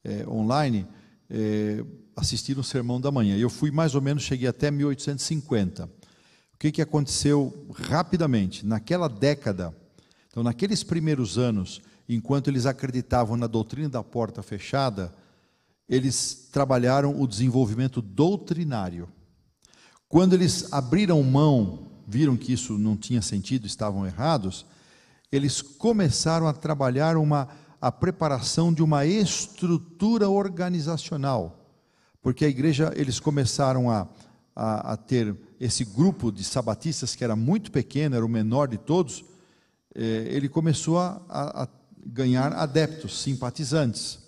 [0.02, 0.86] é, online
[1.28, 1.84] é,
[2.18, 3.36] assistiram o sermão da manhã.
[3.36, 5.84] Eu fui mais ou menos, cheguei até 1850.
[5.84, 5.88] O
[6.58, 8.66] que, que aconteceu rapidamente?
[8.66, 9.74] Naquela década,
[10.28, 15.14] então naqueles primeiros anos, enquanto eles acreditavam na doutrina da porta fechada,
[15.88, 19.08] eles trabalharam o desenvolvimento doutrinário.
[20.08, 24.66] Quando eles abriram mão, viram que isso não tinha sentido, estavam errados,
[25.30, 27.48] eles começaram a trabalhar uma,
[27.80, 31.57] a preparação de uma estrutura organizacional,
[32.28, 34.06] porque a igreja, eles começaram a,
[34.54, 38.76] a, a ter esse grupo de sabatistas que era muito pequeno, era o menor de
[38.76, 39.24] todos,
[39.94, 41.66] eh, ele começou a, a
[42.04, 44.18] ganhar adeptos, simpatizantes.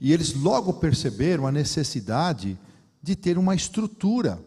[0.00, 2.58] E eles logo perceberam a necessidade
[3.00, 4.44] de ter uma estrutura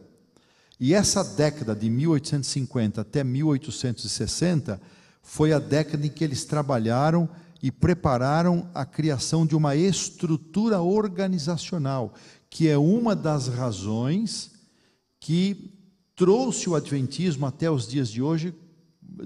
[0.77, 4.81] e essa década de 1850 até 1860
[5.23, 7.29] foi a década em que eles trabalharam
[7.61, 12.13] e prepararam a criação de uma estrutura organizacional,
[12.49, 14.51] que é uma das razões
[15.19, 15.73] que
[16.15, 18.53] trouxe o Adventismo até os dias de hoje,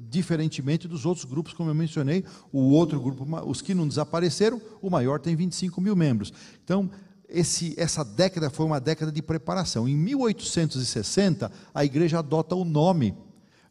[0.09, 2.23] diferentemente dos outros grupos, como eu mencionei.
[2.51, 6.33] O outro grupo, os que não desapareceram, o maior tem 25 mil membros.
[6.63, 6.89] Então,
[7.27, 9.87] esse, essa década foi uma década de preparação.
[9.87, 13.15] Em 1860, a igreja adota o nome.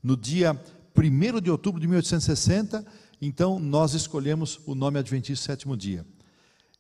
[0.03, 0.59] No dia
[0.97, 2.85] 1 de outubro de 1860,
[3.21, 6.07] então nós escolhemos o nome Adventista Sétimo Dia.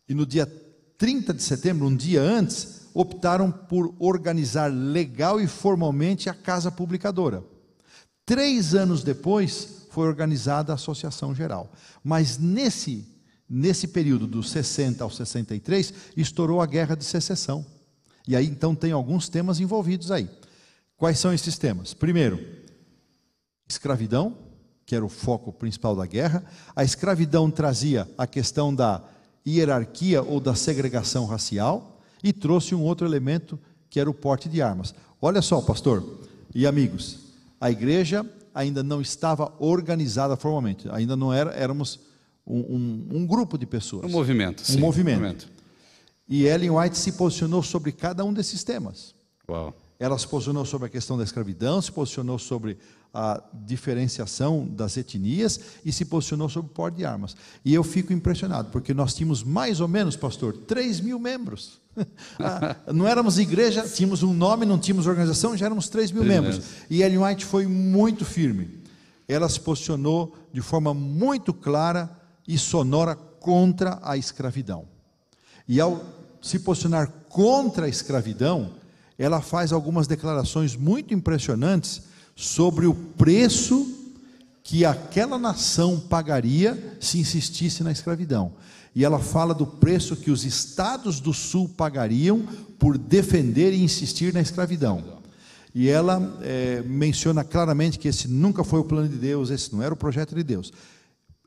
[0.08, 0.46] E no dia
[1.00, 7.42] 30 de setembro, um dia antes, optaram por organizar legal e formalmente a Casa Publicadora.
[8.26, 11.72] Três anos depois, foi organizada a Associação Geral.
[12.04, 13.08] Mas nesse
[13.48, 17.64] nesse período dos 60 ao 63, estourou a guerra de secessão.
[18.28, 20.28] E aí então tem alguns temas envolvidos aí.
[20.98, 21.94] Quais são esses temas?
[21.94, 22.38] Primeiro,
[23.66, 24.36] escravidão,
[24.84, 26.44] que era o foco principal da guerra.
[26.76, 29.02] A escravidão trazia a questão da
[29.46, 34.62] hierarquia ou da segregação racial e trouxe um outro elemento que era o porte de
[34.62, 34.94] armas.
[35.20, 36.04] Olha só, pastor
[36.54, 37.18] e amigos,
[37.60, 38.24] a igreja
[38.54, 42.00] ainda não estava organizada formalmente, ainda não era, éramos
[42.46, 44.04] um, um, um grupo de pessoas.
[44.04, 44.60] Um movimento.
[44.62, 45.20] Um sim, movimento.
[45.20, 45.48] movimento.
[46.28, 49.14] E Ellen White se posicionou sobre cada um desses temas.
[49.48, 49.74] Uau.
[49.98, 52.78] Ela se posicionou sobre a questão da escravidão, se posicionou sobre
[53.12, 57.36] a diferenciação das etnias e se posicionou sobre o porte de armas.
[57.64, 61.80] E eu fico impressionado, porque nós tínhamos mais ou menos, pastor, 3 mil membros.
[62.38, 66.60] Ah, não éramos igreja, tínhamos um nome, não tínhamos organização, já éramos 3 mil membros.
[66.88, 68.80] E Ellen White foi muito firme.
[69.28, 72.08] Ela se posicionou de forma muito clara
[72.48, 74.86] e sonora contra a escravidão.
[75.68, 76.02] E ao
[76.40, 78.72] se posicionar contra a escravidão,
[79.18, 82.02] ela faz algumas declarações muito impressionantes
[82.40, 83.86] sobre o preço
[84.62, 88.52] que aquela nação pagaria se insistisse na escravidão.
[88.94, 92.40] E ela fala do preço que os estados do sul pagariam
[92.78, 95.20] por defender e insistir na escravidão.
[95.74, 99.82] E ela é, menciona claramente que esse nunca foi o plano de Deus, esse não
[99.82, 100.72] era o projeto de Deus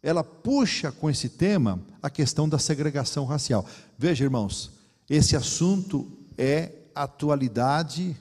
[0.03, 3.65] ela puxa com esse tema a questão da segregação racial.
[3.97, 4.69] Veja, irmãos,
[5.09, 6.05] esse assunto
[6.37, 8.15] é atualidade.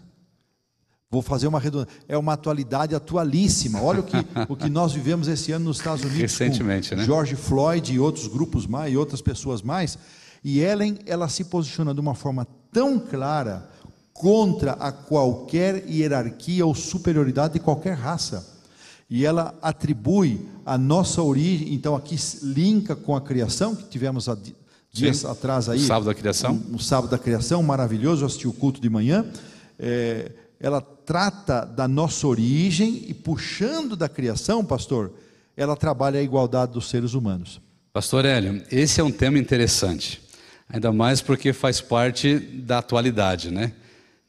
[1.12, 1.94] Vou fazer uma redundância.
[2.08, 3.82] É uma atualidade atualíssima.
[3.82, 4.16] Olha o que,
[4.48, 6.22] o que nós vivemos esse ano nos Estados Unidos.
[6.22, 7.04] Recentemente, né?
[7.04, 9.98] George Floyd e outros grupos mais, e outras pessoas mais.
[10.42, 13.68] E Ellen, ela se posiciona de uma forma tão clara
[14.14, 18.50] contra a qualquer hierarquia ou superioridade de qualquer raça
[19.14, 24.34] e ela atribui a nossa origem, então aqui linka com a criação, que tivemos há
[24.90, 25.26] dias Sim.
[25.26, 25.80] atrás aí.
[25.80, 26.52] O sábado da criação.
[26.54, 29.26] Um, um, sábado da criação, maravilhoso, eu assisti o culto de manhã.
[29.78, 30.32] É,
[30.62, 35.12] ela trata da nossa origem e puxando da criação, pastor,
[35.56, 37.60] ela trabalha a igualdade dos seres humanos.
[37.92, 40.22] Pastor Hélio, esse é um tema interessante,
[40.68, 43.72] ainda mais porque faz parte da atualidade, né?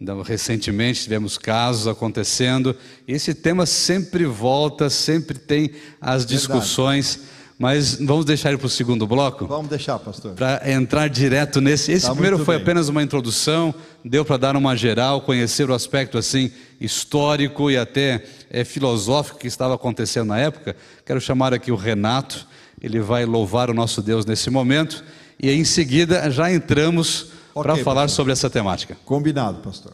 [0.02, 2.76] Então, recentemente tivemos casos acontecendo.
[3.08, 5.72] Esse tema sempre volta, sempre tem
[6.02, 7.34] as discussões, Verdade.
[7.60, 9.46] Mas vamos deixar ele para o segundo bloco?
[9.48, 10.34] Vamos deixar, pastor.
[10.34, 11.92] Para entrar direto nesse.
[11.92, 12.64] Esse Tá primeiro foi bem.
[12.64, 13.74] apenas uma introdução,
[14.04, 16.52] deu para dar uma geral, conhecer o aspecto assim
[16.82, 20.76] histórico e até é, filosófico que estava acontecendo na época.
[21.06, 22.46] Quero chamar aqui o Renato,
[22.82, 25.04] ele vai louvar o nosso Deus nesse momento
[25.42, 28.16] e em seguida já entramos Ok, para falar pastor.
[28.16, 28.98] sobre essa temática.
[29.06, 29.94] Combinado, pastor.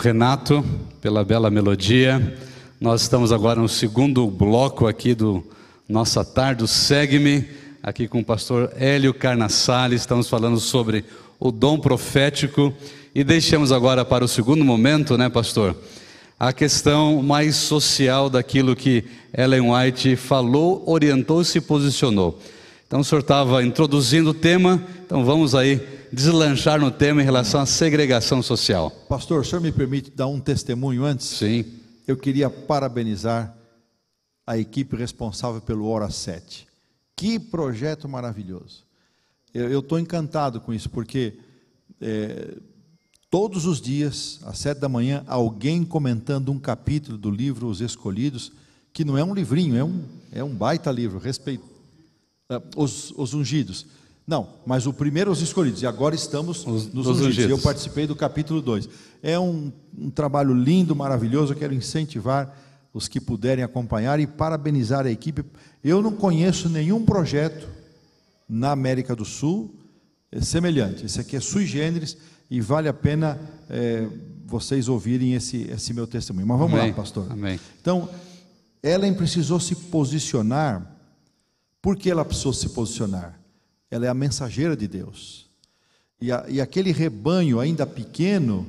[0.00, 0.64] Renato
[0.98, 2.34] pela bela melodia.
[2.80, 5.44] Nós estamos agora no segundo bloco aqui do
[5.86, 7.46] nossa tarde, Segue-me,
[7.82, 10.00] aqui com o pastor Hélio Carnassales.
[10.00, 11.04] Estamos falando sobre
[11.38, 12.72] o dom profético
[13.14, 15.76] e deixamos agora para o segundo momento, né, pastor?
[16.38, 19.04] A questão mais social daquilo que
[19.36, 22.40] Ellen White falou, orientou e se posicionou.
[22.86, 27.60] Então o senhor estava introduzindo o tema, então vamos aí deslanchar no tema em relação
[27.60, 28.90] à segregação social.
[29.08, 31.26] Pastor, o senhor me permite dar um testemunho antes?
[31.26, 31.64] Sim.
[32.06, 33.56] Eu queria parabenizar
[34.46, 36.66] a equipe responsável pelo Hora 7.
[37.14, 38.84] Que projeto maravilhoso.
[39.52, 41.38] Eu estou encantado com isso, porque
[42.00, 42.56] é,
[43.28, 48.52] todos os dias, às sete da manhã, alguém comentando um capítulo do livro Os Escolhidos,
[48.92, 51.64] que não é um livrinho, é um, é um baita livro, respeito,
[52.50, 53.86] uh, os, os Ungidos.
[54.30, 57.50] Não, mas o primeiro os escolhidos, e agora estamos Os- nos os ungidos.
[57.50, 58.88] Eu participei do capítulo 2.
[59.20, 61.52] É um, um trabalho lindo, maravilhoso.
[61.52, 62.56] Eu quero incentivar
[62.94, 65.44] os que puderem acompanhar e parabenizar a equipe.
[65.82, 67.66] Eu não conheço nenhum projeto
[68.48, 69.74] na América do Sul
[70.30, 71.04] é semelhante.
[71.06, 72.16] Esse aqui é sui generis
[72.48, 73.36] e vale a pena
[73.68, 74.06] é,
[74.46, 76.46] vocês ouvirem esse, esse meu testemunho.
[76.46, 76.90] Mas vamos Amém.
[76.90, 77.26] lá, pastor.
[77.32, 77.58] Amém.
[77.82, 78.08] Então,
[78.80, 80.88] Ellen precisou se posicionar.
[81.82, 83.39] Por que ela precisou se posicionar?
[83.90, 85.48] Ela é a mensageira de Deus.
[86.20, 88.66] E, a- e aquele rebanho, ainda pequeno,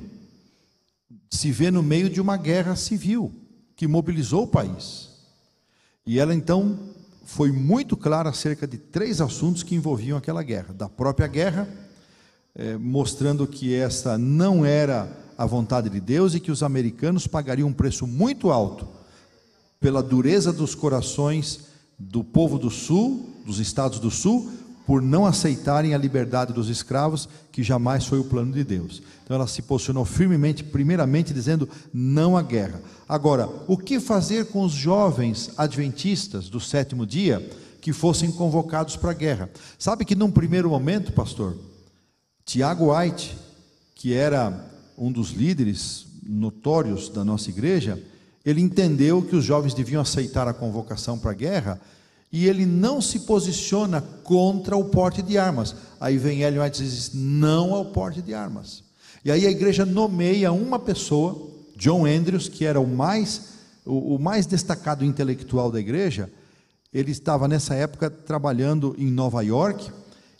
[1.30, 3.32] se vê no meio de uma guerra civil
[3.76, 5.10] que mobilizou o país.
[6.06, 6.78] E ela então
[7.24, 11.68] foi muito clara acerca de três assuntos que envolviam aquela guerra: da própria guerra,
[12.54, 17.68] eh, mostrando que essa não era a vontade de Deus e que os americanos pagariam
[17.68, 18.86] um preço muito alto
[19.80, 21.60] pela dureza dos corações
[21.98, 24.50] do povo do Sul, dos estados do Sul,
[24.86, 29.02] por não aceitarem a liberdade dos escravos, que jamais foi o plano de Deus.
[29.22, 32.80] Então ela se posicionou firmemente, primeiramente dizendo não à guerra.
[33.08, 37.48] Agora, o que fazer com os jovens adventistas do sétimo dia
[37.80, 39.50] que fossem convocados para a guerra?
[39.78, 41.56] Sabe que num primeiro momento, pastor,
[42.44, 43.36] Tiago White,
[43.94, 44.68] que era
[44.98, 48.02] um dos líderes notórios da nossa igreja,
[48.44, 51.80] ele entendeu que os jovens deviam aceitar a convocação para a guerra
[52.32, 55.76] e ele não se posiciona contra o porte de armas.
[56.00, 58.82] Aí vem Ellen White e diz: não ao porte de armas.
[59.24, 63.42] E aí a igreja nomeia uma pessoa, John Andrews, que era o mais,
[63.84, 66.32] o, o mais destacado intelectual da igreja.
[66.92, 69.90] Ele estava nessa época trabalhando em Nova York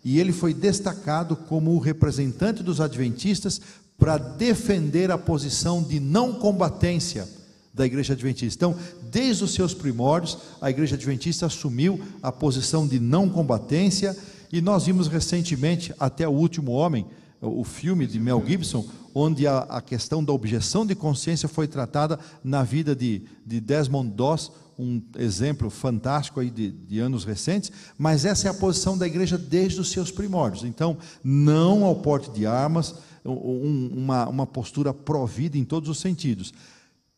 [0.04, 3.60] e ele foi destacado como o representante dos adventistas
[3.98, 7.28] para defender a posição de não combatência
[7.74, 8.64] da igreja adventista.
[8.66, 8.78] Então,
[9.10, 14.16] desde os seus primórdios, a igreja adventista assumiu a posição de não combatência
[14.52, 17.06] e nós vimos recentemente até o último homem,
[17.40, 22.18] o filme de Mel Gibson, onde a, a questão da objeção de consciência foi tratada
[22.44, 28.24] na vida de, de Desmond Doss, um exemplo fantástico aí de, de anos recentes, mas
[28.24, 30.64] essa é a posição da igreja desde os seus primórdios.
[30.64, 32.94] Então, não ao porte de armas,
[33.24, 36.52] um- uma, uma postura pró-vida em todos os sentidos.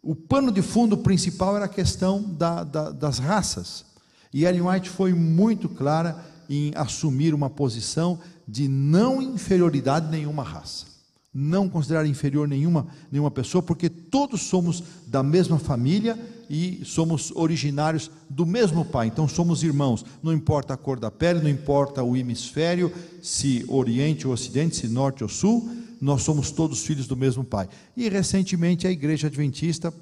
[0.04, 3.84] O pano de fundo principal era a questão da- da- das raças.
[4.32, 10.84] E Ellen White foi muito clara em assumir uma posição de não inferioridade nenhuma raça.
[11.32, 16.18] Não considerar inferior nenhuma, nenhuma pessoa, porque todos somos da mesma família
[16.50, 19.06] e somos originários do mesmo pai.
[19.08, 20.04] Então somos irmãos.
[20.22, 22.92] Não importa a cor da pele, não importa o hemisfério,
[23.22, 25.68] se Oriente ou Ocidente, se Norte ou Sul,
[26.04, 27.66] nós somos todos filhos do mesmo pai.
[27.96, 29.92] E recentemente a Igreja Adventista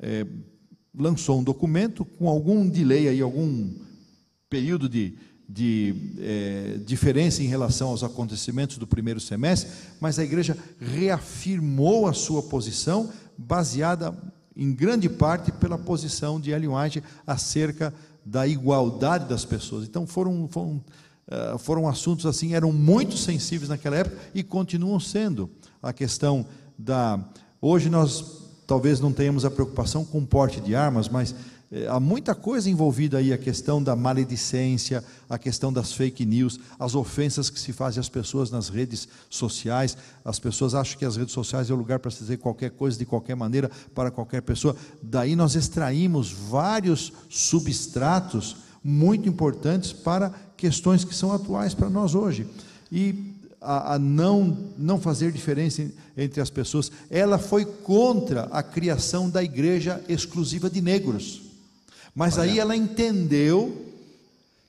[0.00, 0.24] eh,
[0.96, 3.74] lançou um documento com algum delay aí, algum
[4.48, 5.14] período de,
[5.48, 9.68] de eh, diferença em relação aos acontecimentos do primeiro semestre,
[10.00, 14.16] mas a igreja reafirmou a sua posição, baseada
[14.54, 17.92] em grande parte pela posição de Ellen White acerca
[18.24, 19.88] da igualdade das pessoas.
[19.88, 20.80] Então foram, foram,
[21.30, 25.50] eh, foram assuntos assim, eram muito sensíveis naquela época e continuam sendo.
[25.82, 27.20] A questão da.
[27.60, 31.34] Hoje nós talvez não tenhamos a preocupação com o porte de armas, mas
[31.70, 36.58] eh, há muita coisa envolvida aí, a questão da maledicência, a questão das fake news,
[36.78, 39.98] as ofensas que se fazem às pessoas nas redes sociais.
[40.24, 42.98] As pessoas acham que as redes sociais é o lugar para se dizer qualquer coisa
[42.98, 44.74] de qualquer maneira para qualquer pessoa.
[45.02, 52.46] Daí nós extraímos vários substratos muito importantes para questões que são atuais para nós hoje.
[52.92, 56.92] E a, a não, não fazer diferença en- entre as pessoas.
[57.10, 61.40] Ela foi contra a criação da igreja exclusiva de negros.
[62.14, 63.86] Mas aí ela entendeu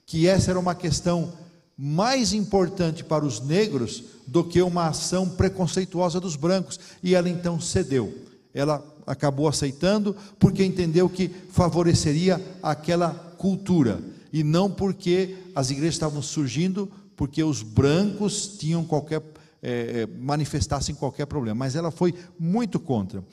[0.05, 1.33] que essa era uma questão
[1.77, 6.79] mais importante para os negros do que uma ação preconceituosa dos brancos.
[7.01, 8.15] E ela então cedeu.
[8.53, 13.99] Ela acabou aceitando porque entendeu que favoreceria aquela cultura.
[14.31, 19.21] E não porque as igrejas estavam surgindo porque os brancos tinham qualquer
[19.61, 23.23] é, manifestassem qualquer problema, mas ela foi muito contra.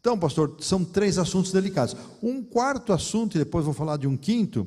[0.00, 1.96] Então, pastor, são três assuntos delicados.
[2.22, 4.66] Um quarto assunto, e depois vou falar de um quinto,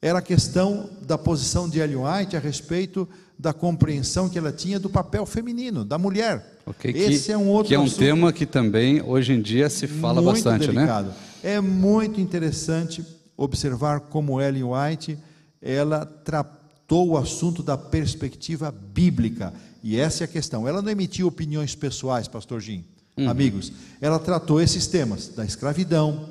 [0.00, 3.08] era a questão da posição de Ellen White a respeito
[3.38, 6.58] da compreensão que ela tinha do papel feminino, da mulher.
[6.64, 9.42] Okay, Esse que, é um outro que é um assunto tema que também hoje em
[9.42, 11.08] dia se fala bastante, delicado.
[11.08, 11.14] né?
[11.42, 13.04] É muito interessante
[13.36, 15.18] observar como Ellen White
[15.60, 19.52] ela tratou o assunto da perspectiva bíblica.
[19.82, 20.66] E essa é a questão.
[20.66, 22.84] Ela não emitiu opiniões pessoais, pastor Jim,
[23.16, 23.30] Uhum.
[23.30, 23.72] amigos.
[24.00, 26.28] Ela tratou esses temas da escravidão,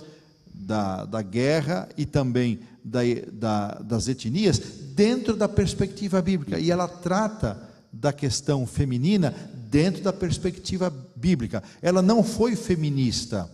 [0.53, 2.99] da, da guerra e também da,
[3.31, 4.59] da, das etnias
[4.93, 6.59] dentro da perspectiva bíblica.
[6.59, 7.59] E ela trata
[7.91, 9.33] da questão feminina
[9.69, 11.63] dentro da perspectiva bíblica.
[11.81, 13.49] Ela não foi feminista,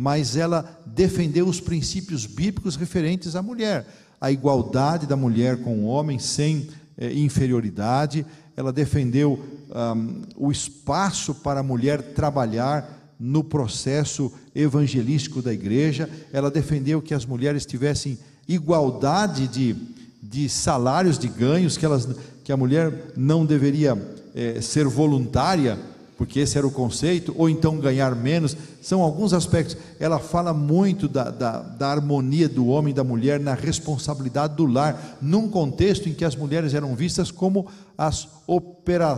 [0.00, 3.84] mas ela defendeu os princípios bíblicos referentes à mulher,
[4.20, 8.24] a igualdade da mulher com o homem sem eh, inferioridade.
[8.56, 16.08] Ela defendeu ahm, o espaço para a mulher trabalhar no processo evangelístico da igreja.
[16.32, 19.74] Ela defendeu que as mulheres tivessem igualdade de,
[20.22, 22.08] de salários, de ganhos, que, elas,
[22.44, 24.00] que a mulher não deveria
[24.32, 25.76] eh, ser voluntária,
[26.18, 28.56] porque esse era o conceito, ou então ganhar menos.
[28.82, 29.76] São alguns aspectos.
[30.00, 34.66] Ela fala muito da, da, da harmonia do homem e da mulher na responsabilidade do
[34.66, 39.14] lar, num contexto em que as mulheres eram vistas como as, opera,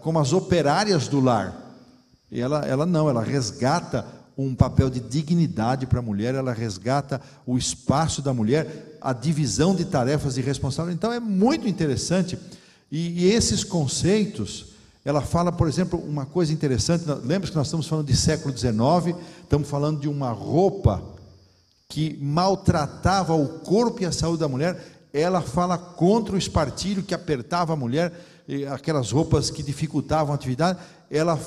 [0.00, 1.76] como as operárias do lar.
[2.32, 7.20] E ela, ela não, ela resgata um papel de dignidade para a mulher, ela resgata
[7.44, 10.96] o espaço da mulher, a divisão de tarefas e responsabilidades.
[10.96, 12.38] Então é muito interessante.
[12.90, 14.67] E, e esses conceitos,
[15.08, 17.02] ela fala, por exemplo, uma coisa interessante.
[17.24, 21.02] Lembra que nós estamos falando de século XIX, estamos falando de uma roupa
[21.88, 25.08] que maltratava o corpo e a saúde da mulher.
[25.10, 28.12] Ela fala contra o espartilho que apertava a mulher,
[28.70, 30.78] aquelas roupas que dificultavam a atividade.
[31.10, 31.40] Ela,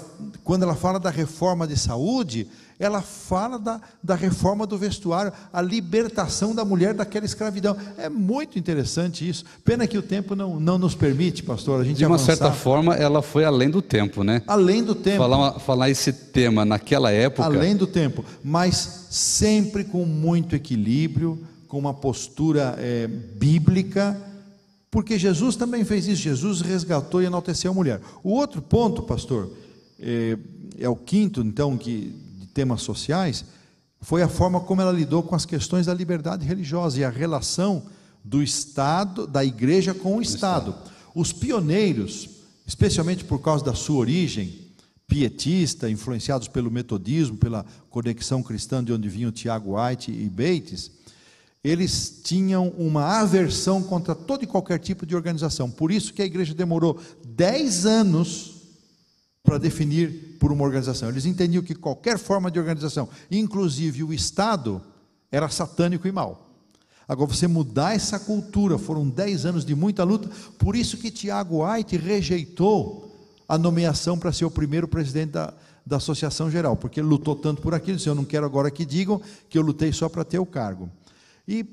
[0.43, 2.49] quando ela fala da reforma de saúde,
[2.82, 7.78] ela fala da, da reforma do vestuário, a libertação da mulher daquela escravidão.
[7.96, 9.46] É muito interessante isso.
[9.64, 12.36] Pena que o tempo não, não nos permite, pastor, a gente De uma avançar.
[12.36, 14.42] certa forma, ela foi além do tempo, né?
[14.48, 15.20] Além do tempo.
[15.20, 17.44] Falar, falar esse tema naquela época.
[17.44, 24.20] Além do tempo, mas sempre com muito equilíbrio, com uma postura é, bíblica,
[24.90, 26.24] porque Jesus também fez isso.
[26.24, 28.02] Jesus resgatou e enalteceu a mulher.
[28.24, 29.52] O outro ponto, pastor,
[30.00, 30.36] é,
[30.80, 33.45] é o quinto, então, que temas sociais,
[34.02, 37.84] foi a forma como ela lidou com as questões da liberdade religiosa e a relação
[38.24, 40.76] do Estado, da igreja com o Estado.
[41.14, 42.30] Os pioneiros,
[42.66, 44.60] especialmente por causa da sua origem
[45.08, 50.89] pietista, influenciados pelo metodismo, pela conexão cristã de onde vinham Tiago White e Bates,
[51.64, 55.70] eles tinham uma aversão contra todo e qualquer tipo de organização.
[55.70, 58.51] Por isso que a igreja demorou 10 anos
[59.44, 61.10] para definir por uma organização.
[61.10, 64.82] Eles entendiam que qualquer forma de organização, inclusive o Estado,
[65.32, 66.50] era satânico e mau.
[67.08, 71.66] Agora, você mudar essa cultura, foram 10 anos de muita luta, por isso que Tiago
[71.66, 73.12] White rejeitou
[73.48, 75.54] a nomeação para ser o primeiro presidente da,
[75.86, 78.86] da Associação Geral, porque ele lutou tanto por aquilo, disse, eu não quero agora que
[78.86, 80.89] digam que eu lutei só para ter o cargo.
[81.46, 81.66] E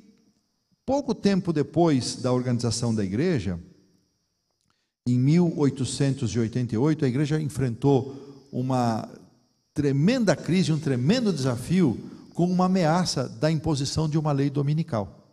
[0.84, 3.60] pouco tempo depois da organização da igreja,
[5.14, 9.08] em 1888, a igreja enfrentou uma
[9.74, 11.98] tremenda crise, um tremendo desafio,
[12.34, 15.26] com uma ameaça da imposição de uma lei dominical.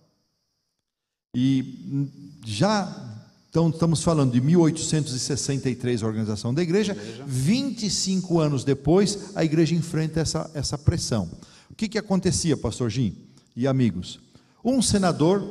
[1.36, 2.02] E
[2.46, 3.16] já
[3.56, 6.94] então, estamos falando de 1863, a organização da igreja,
[7.26, 11.32] 25 anos depois, a igreja enfrenta essa, essa pressão.
[11.72, 13.16] O que, que acontecia, pastor Jim
[13.56, 14.20] e amigos?
[14.62, 15.42] Um senador,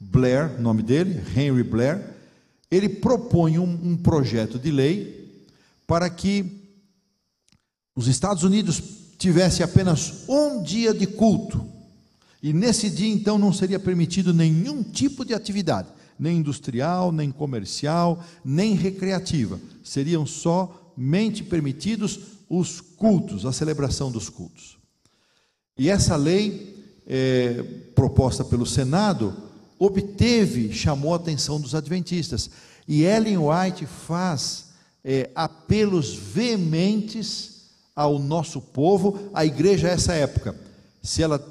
[0.00, 2.15] Blair, nome dele, Henry Blair,
[2.70, 5.44] ele propõe um, um projeto de lei
[5.86, 6.44] para que
[7.94, 8.82] os Estados Unidos
[9.18, 11.64] tivessem apenas um dia de culto.
[12.42, 15.88] E nesse dia, então, não seria permitido nenhum tipo de atividade,
[16.18, 19.58] nem industrial, nem comercial, nem recreativa.
[19.82, 24.76] Seriam somente permitidos os cultos, a celebração dos cultos.
[25.78, 27.62] E essa lei é,
[27.94, 29.34] proposta pelo Senado,
[29.78, 32.50] obteve, chamou a atenção dos adventistas.
[32.86, 34.66] E Ellen White faz
[35.04, 37.56] é, apelos veementes
[37.94, 40.54] ao nosso povo, à igreja essa época.
[41.02, 41.44] Se ela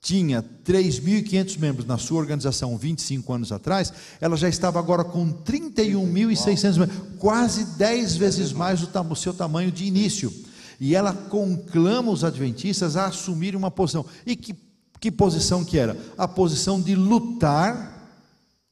[0.00, 6.78] tinha 3.500 membros na sua organização 25 anos atrás, ela já estava agora com 31.600
[6.78, 10.32] membros, quase 10 vezes mais o, o seu tamanho de início.
[10.80, 14.06] E ela conclama os adventistas a assumirem uma posição.
[14.24, 14.54] E que
[15.00, 15.96] que posição que era?
[16.18, 18.00] A posição de lutar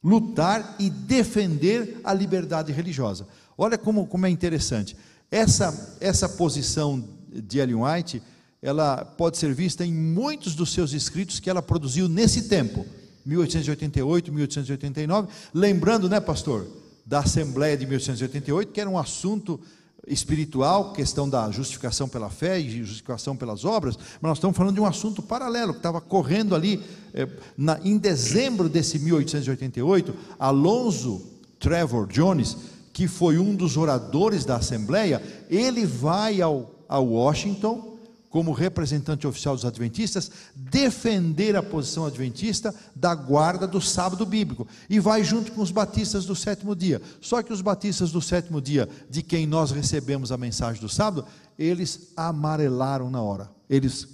[0.03, 3.27] lutar e defender a liberdade religiosa.
[3.57, 4.97] Olha como, como é interessante.
[5.31, 8.23] Essa, essa posição de Ellen White,
[8.63, 12.87] ela pode ser vista em muitos dos seus escritos que ela produziu nesse tempo,
[13.27, 16.67] 1888, 1889, lembrando, né, pastor,
[17.05, 19.61] da Assembleia de 1888, que era um assunto
[20.09, 24.81] espiritual, questão da justificação pela fé e justificação pelas obras, mas nós estamos falando de
[24.81, 26.83] um assunto paralelo que estava correndo ali
[27.15, 31.23] eh, na, em dezembro desse 1888, Alonso
[31.59, 32.57] Trevor Jones,
[32.93, 37.98] que foi um dos oradores da Assembleia, ele vai ao, a Washington
[38.31, 44.67] como representante oficial dos adventistas, defender a posição adventista da guarda do sábado bíblico.
[44.89, 47.01] E vai junto com os batistas do sétimo dia.
[47.21, 51.25] Só que os batistas do sétimo dia, de quem nós recebemos a mensagem do sábado,
[51.59, 53.51] eles amarelaram na hora.
[53.69, 54.07] Eles.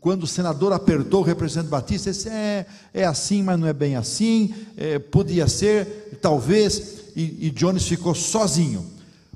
[0.00, 3.94] Quando o senador apertou o representante batista, disse: é, é assim, mas não é bem
[3.94, 8.86] assim, é, podia ser, talvez, e, e Jones ficou sozinho.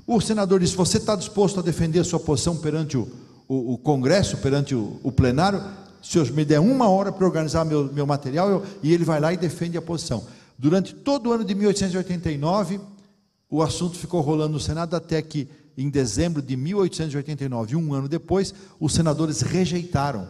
[0.07, 3.07] O senador disse: Você está disposto a defender a sua posição perante o,
[3.47, 5.61] o, o Congresso, perante o, o plenário,
[6.01, 9.33] se me der uma hora para organizar meu, meu material, eu, e ele vai lá
[9.33, 10.23] e defende a posição.
[10.57, 12.79] Durante todo o ano de 1889,
[13.49, 18.53] o assunto ficou rolando no Senado até que, em dezembro de 1889, um ano depois,
[18.79, 20.27] os senadores rejeitaram.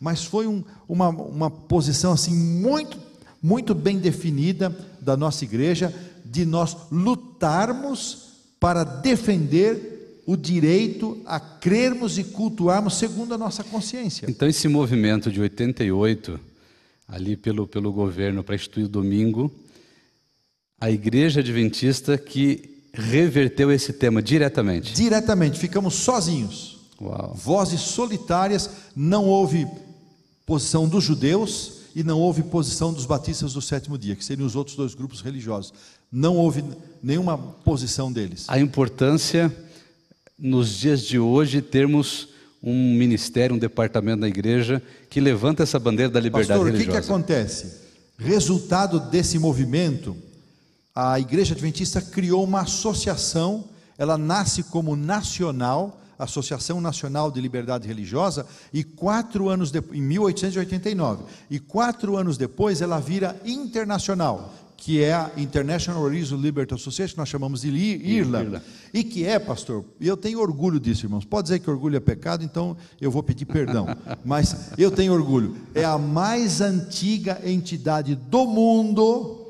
[0.00, 2.98] Mas foi um, uma, uma posição assim muito,
[3.42, 5.94] muito bem definida da nossa igreja
[6.24, 8.28] de nós lutarmos
[8.60, 9.97] para defender
[10.28, 14.26] o direito a crermos e cultuarmos segundo a nossa consciência.
[14.28, 16.38] Então, esse movimento de 88,
[17.08, 19.50] ali pelo, pelo governo para instituir o domingo,
[20.78, 24.92] a igreja adventista que reverteu esse tema diretamente.
[24.92, 26.78] Diretamente, ficamos sozinhos.
[27.00, 27.32] Uau.
[27.34, 29.66] Vozes solitárias, não houve
[30.44, 34.54] posição dos judeus e não houve posição dos batistas do sétimo dia, que seriam os
[34.54, 35.72] outros dois grupos religiosos.
[36.12, 36.62] Não houve
[37.02, 38.44] nenhuma posição deles.
[38.46, 39.50] A importância
[40.38, 42.28] nos dias de hoje, termos
[42.62, 46.98] um ministério, um departamento da igreja que levanta essa bandeira da liberdade Pastor, religiosa.
[46.98, 47.88] o que, que acontece?
[48.16, 50.16] Resultado desse movimento,
[50.94, 53.64] a Igreja Adventista criou uma associação,
[53.96, 61.22] ela nasce como nacional, Associação Nacional de Liberdade Religiosa, e quatro anos depois, em 1889,
[61.48, 67.18] e quatro anos depois ela vira internacional que é a International Religious Liberty Association, que
[67.18, 68.62] nós chamamos de IRLA,
[68.94, 71.24] e que é, pastor, e eu tenho orgulho disso, irmãos.
[71.24, 73.86] Pode dizer que orgulho é pecado, então eu vou pedir perdão,
[74.24, 75.56] mas eu tenho orgulho.
[75.74, 79.46] É a mais antiga entidade do mundo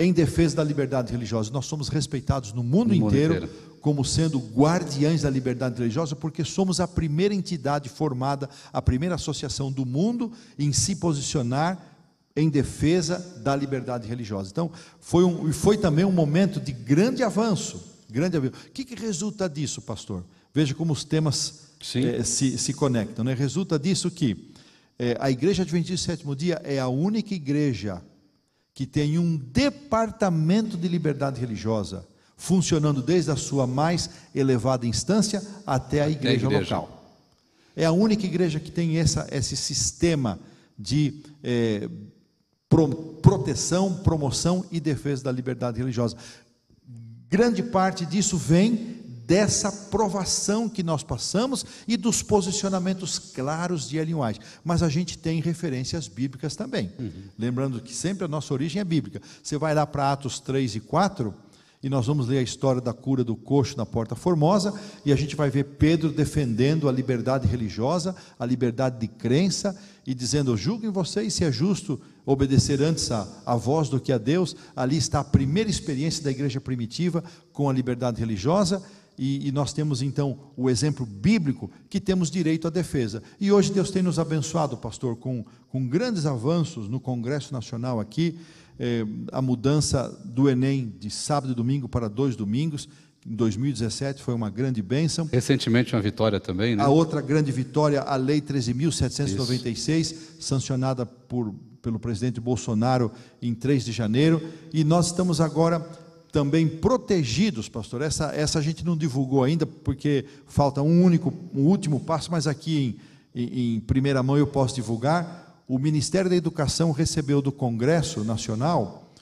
[0.00, 1.52] em defesa da liberdade religiosa.
[1.52, 3.52] Nós somos respeitados no mundo, No mundo inteiro, inteiro.
[3.82, 9.70] como sendo guardiães da liberdade religiosa, porque somos a primeira entidade formada, a primeira associação
[9.70, 11.78] do mundo em se posicionar
[12.38, 14.50] em defesa da liberdade religiosa.
[14.52, 14.70] Então,
[15.00, 17.82] foi, um, foi também um momento de grande avanço.
[18.08, 18.54] Grande avanço.
[18.68, 20.24] O que, que resulta disso, pastor?
[20.54, 23.24] Veja como os temas eh, se, se conectam.
[23.24, 23.34] Né?
[23.34, 24.52] Resulta disso que
[24.98, 28.00] eh, a Igreja Adventista do Sétimo Dia é a única igreja
[28.72, 36.02] que tem um departamento de liberdade religiosa funcionando desde a sua mais elevada instância até
[36.02, 36.76] a igreja, igreja.
[36.76, 37.16] local.
[37.74, 40.38] É a única igreja que tem essa, esse sistema
[40.78, 41.88] de eh,
[43.22, 46.16] proteção, promoção e defesa da liberdade religiosa.
[47.30, 48.98] Grande parte disso vem
[49.28, 54.40] dessa provação que nós passamos e dos posicionamentos claros de Ellen White.
[54.64, 56.90] Mas a gente tem referências bíblicas também.
[57.38, 59.20] Lembrando que sempre a nossa origem é bíblica.
[59.42, 61.34] Você vai lá para Atos 3 e 4,
[61.82, 64.74] e nós vamos ler a história da cura do coxo na Porta Formosa,
[65.04, 70.14] e a gente vai ver Pedro defendendo a liberdade religiosa, a liberdade de crença, e
[70.14, 74.56] dizendo: julguem vocês se é justo obedecer antes a, a voz do que a Deus.
[74.74, 77.22] Ali está a primeira experiência da igreja primitiva
[77.52, 78.82] com a liberdade religiosa.
[79.18, 83.20] E, e nós temos então o exemplo bíblico que temos direito à defesa.
[83.40, 88.38] E hoje Deus tem nos abençoado, pastor, com, com grandes avanços no Congresso Nacional aqui,
[88.78, 92.88] eh, a mudança do Enem de sábado e domingo para dois domingos,
[93.26, 95.28] em 2017 foi uma grande bênção.
[95.30, 96.82] Recentemente uma vitória também, né?
[96.82, 103.10] A outra grande vitória, a Lei 13.796, sancionada por, pelo presidente Bolsonaro
[103.42, 104.42] em 3 de janeiro.
[104.72, 105.86] E nós estamos agora
[106.32, 108.02] também protegidos, pastor.
[108.02, 112.46] Essa, essa a gente não divulgou ainda, porque falta um único, um último passo, mas
[112.46, 112.98] aqui
[113.34, 115.47] em, em, em primeira mão eu posso divulgar.
[115.68, 119.12] O Ministério da Educação recebeu do Congresso Nacional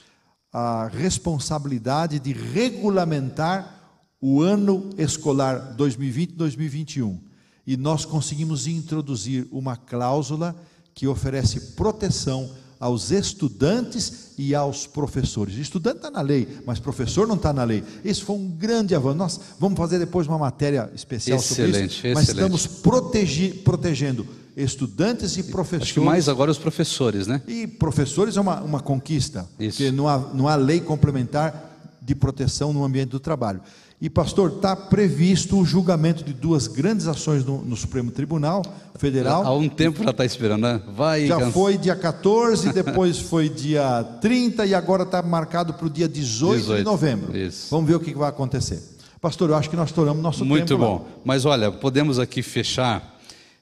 [0.52, 7.18] a responsabilidade de regulamentar o ano escolar 2020-2021.
[7.66, 10.54] E nós conseguimos introduzir uma cláusula
[10.94, 12.48] que oferece proteção
[12.78, 15.56] aos estudantes e aos professores.
[15.56, 17.82] Estudante está na lei, mas professor não está na lei.
[18.04, 19.16] Isso foi um grande avanço.
[19.16, 22.54] Nós vamos fazer depois uma matéria especial sobre Excelente, isso, mas excelente.
[22.54, 25.82] estamos protegi- protegendo estudantes e professores.
[25.84, 27.42] Acho que mais agora os professores, né?
[27.46, 29.78] E professores é uma, uma conquista, Isso.
[29.78, 33.60] porque não há, não há lei complementar de proteção no ambiente do trabalho.
[33.98, 38.60] E, pastor, está previsto o julgamento de duas grandes ações no, no Supremo Tribunal
[38.98, 39.42] Federal.
[39.46, 40.82] Há um tempo já está esperando, né?
[40.94, 45.86] Vai, Já cansa- foi dia 14, depois foi dia 30 e agora está marcado para
[45.86, 47.36] o dia 18, de 18, novembro.
[47.36, 47.68] isso.
[47.70, 48.82] Vamos ver o que vai acontecer.
[49.18, 50.82] Pastor, eu acho que nós estouramos nosso Muito tempo.
[50.82, 50.88] lá.
[50.88, 51.06] bom.
[51.24, 53.18] Mas olha, podemos aqui fechar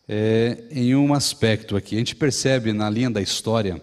[0.09, 1.95] é, em um aspecto aqui.
[1.95, 3.80] A gente percebe na linha da história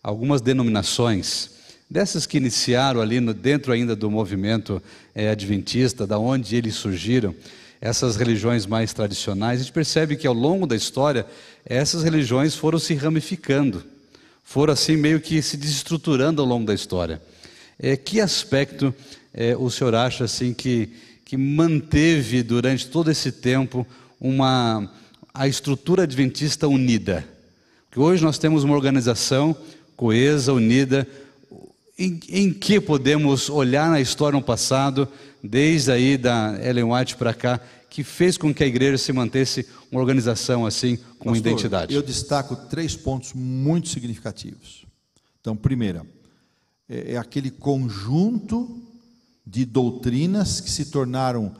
[0.00, 1.57] algumas denominações
[1.90, 4.82] dessas que iniciaram ali no- dentro ainda do movimento
[5.14, 7.34] é, adventista, da onde eles surgiram,
[7.80, 9.60] essas religiões mais tradicionais.
[9.60, 11.24] A gente percebe que ao longo da história
[11.64, 13.84] essas religiões foram se ramificando,
[14.42, 17.20] foram assim meio que se desestruturando ao longo da história.
[17.78, 18.92] É, que aspecto
[19.32, 20.90] é, o senhor acha assim que,
[21.24, 23.86] que manteve durante todo esse tempo
[24.20, 24.90] uma
[25.32, 27.24] a estrutura adventista unida?
[27.88, 29.56] Porque hoje nós temos uma organização
[29.96, 31.06] coesa, unida.
[31.98, 35.08] Em, em que podemos olhar na história no passado,
[35.42, 39.66] desde aí da Ellen White para cá, que fez com que a igreja se mantesse
[39.90, 41.94] uma organização assim com Pastor, identidade?
[41.94, 44.86] Eu destaco três pontos muito significativos.
[45.40, 46.06] Então, primeira,
[46.88, 48.80] é, é aquele conjunto
[49.44, 51.54] de doutrinas que se tornaram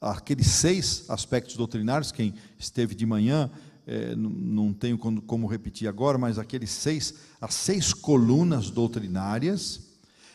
[0.00, 2.12] aqueles seis aspectos doutrinários.
[2.12, 3.50] Quem esteve de manhã,
[3.86, 9.80] é, não- tenho como, como repetir agora, mas aqueles seis, as seis colunas doutrinárias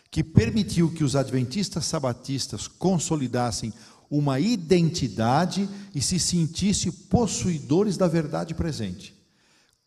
[0.10, 3.74] que permitiu que os adventistas sabatistas consolidassem
[4.10, 9.18] uma identidade e se sentissem possuidores da verdade presente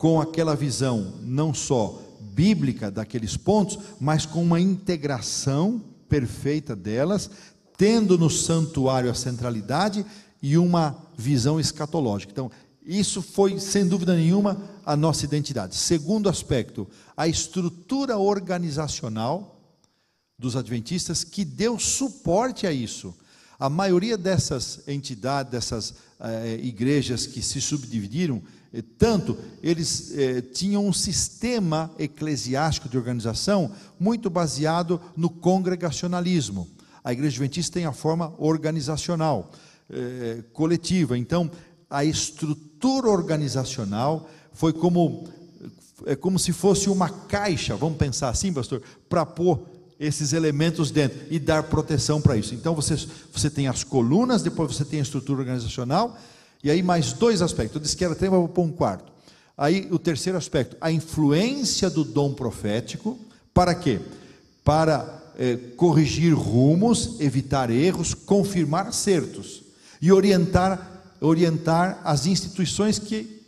[0.00, 2.02] com aquela visão não só
[2.32, 7.30] bíblica daqueles pontos, mas com uma integração perfeita delas,
[7.76, 10.06] tendo no santuário a centralidade
[10.42, 12.32] e uma visão escatológica.
[12.32, 12.50] Então,
[12.98, 15.76] isso foi, sem dúvida nenhuma, a nossa identidade.
[15.76, 19.60] Segundo aspecto, a estrutura organizacional
[20.36, 23.14] dos adventistas que deu suporte a isso.
[23.58, 30.84] A maioria dessas entidades, dessas eh, igrejas que se subdividiram, eh, tanto eles eh, tinham
[30.84, 33.70] um sistema eclesiástico de organização
[34.00, 36.66] muito baseado no congregacionalismo.
[37.04, 39.52] A igreja adventista tem a forma organizacional,
[39.92, 41.18] eh, coletiva.
[41.18, 41.50] Então,
[41.90, 45.28] a estrutura organizacional foi como
[46.06, 49.60] é como se fosse uma caixa, vamos pensar assim, pastor, para pôr
[49.98, 52.54] esses elementos dentro e dar proteção para isso.
[52.54, 52.96] Então você,
[53.30, 56.16] você tem as colunas, depois você tem a estrutura organizacional,
[56.64, 57.76] e aí mais dois aspectos.
[57.76, 59.12] Eu disse que era três, mas vou pôr um quarto.
[59.58, 63.18] Aí o terceiro aspecto, a influência do dom profético,
[63.52, 64.00] para quê?
[64.64, 69.62] Para eh, corrigir rumos, evitar erros, confirmar acertos
[70.00, 70.89] e orientar,
[71.20, 73.40] orientar as instituições que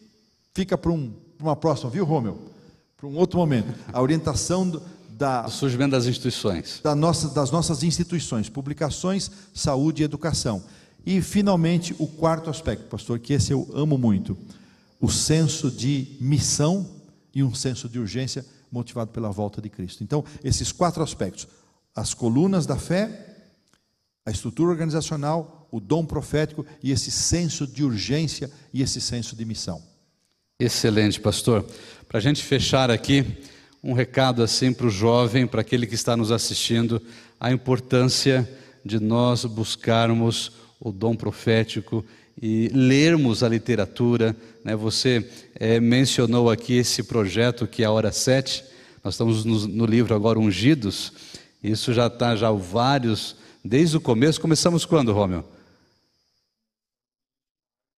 [0.54, 2.38] fica para um, uma próxima, viu, Rômeu?
[2.96, 3.72] Para um outro momento.
[3.92, 6.80] A orientação do- da, O surgimento das instituições.
[6.82, 10.62] da nossa, das nossas instituições, publicações, saúde e educação.
[11.04, 14.36] E, finalmente, o quarto aspecto, pastor, que esse eu amo muito:
[15.00, 16.88] o senso de missão
[17.34, 20.02] e um senso de urgência motivado pela volta de Cristo.
[20.02, 21.46] Então, esses quatro aspectos:
[21.94, 23.36] as colunas da fé,
[24.24, 29.44] a estrutura organizacional, o dom profético e esse senso de urgência e esse senso de
[29.46, 29.82] missão.
[30.60, 31.66] Excelente, pastor.
[32.06, 33.24] Para a gente fechar aqui,
[33.82, 37.02] um recado assim para o jovem, para aquele que está nos assistindo,
[37.40, 38.48] a importância
[38.84, 42.04] de nós buscarmos o dom profético
[42.40, 44.36] e lermos a literatura.
[44.62, 44.76] Né?
[44.76, 48.62] Você eh, mencionou aqui esse projeto que é a Hora 7,
[49.02, 51.12] nós estamos no, no livro agora Ungidos,
[51.62, 55.44] isso já está já vários, desde o começo, começamos quando, Rômio?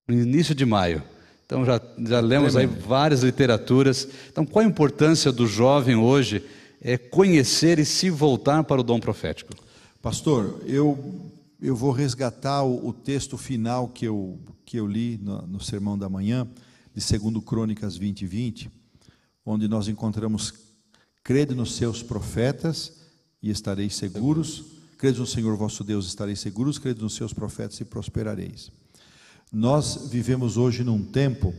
[0.06, 1.02] No início de maio.
[1.46, 4.08] Então já, já lemos aí várias literaturas.
[4.30, 6.42] Então qual a importância do jovem hoje
[6.80, 9.54] é conhecer e se voltar para o dom profético?
[10.02, 15.42] Pastor, eu, eu vou resgatar o, o texto final que eu, que eu li no,
[15.46, 16.46] no Sermão da Manhã,
[16.94, 18.70] de 2 Crônicas 20 20,
[19.46, 20.52] onde nós encontramos:
[21.22, 23.00] crede nos seus profetas
[23.42, 24.64] e estareis seguros,
[24.98, 28.70] crede no Senhor vosso Deus e estareis seguros, crede nos seus profetas e prosperareis.
[29.54, 31.54] Nós vivemos hoje num tempo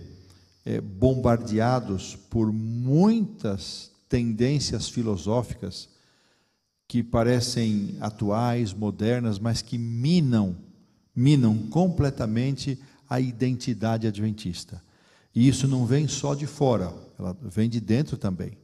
[0.65, 5.87] eh, bombardeados por muitas tendências filosóficas
[6.89, 10.57] que parecem atuais, modernas, mas que minam,
[11.15, 12.77] minam completamente
[13.09, 14.83] a identidade adventista.
[15.33, 18.57] E isso não vem só de fora, ela vem de dentro também.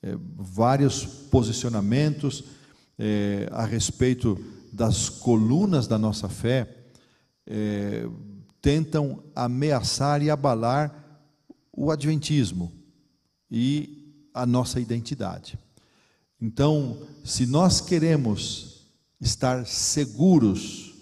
[0.00, 2.44] eh, vários posicionamentos
[2.96, 4.38] eh, a respeito
[4.72, 6.76] das colunas da nossa fé,
[7.44, 8.08] eh,
[8.60, 11.04] tentam ameaçar e abalar
[11.72, 12.72] o adventismo
[13.50, 15.58] e a nossa identidade.
[16.40, 18.86] Então, se nós queremos
[19.20, 20.94] estar seguros,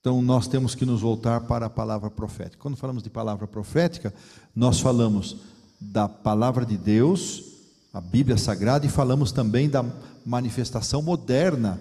[0.00, 2.62] então nós temos que nos voltar para a palavra profética.
[2.62, 4.14] Quando falamos de palavra profética,
[4.54, 5.36] nós falamos
[5.80, 7.42] da palavra de Deus,
[7.92, 9.84] a Bíblia Sagrada, e falamos também da
[10.24, 11.80] manifestação moderna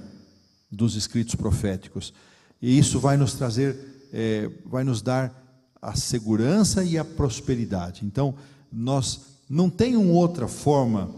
[0.71, 2.13] dos escritos proféticos.
[2.61, 5.43] E isso vai nos trazer, é, vai nos dar
[5.81, 8.05] a segurança e a prosperidade.
[8.05, 8.35] Então,
[8.71, 11.09] nós não tem uma outra forma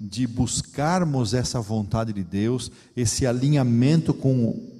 [0.00, 4.72] de buscarmos essa vontade de Deus, esse alinhamento com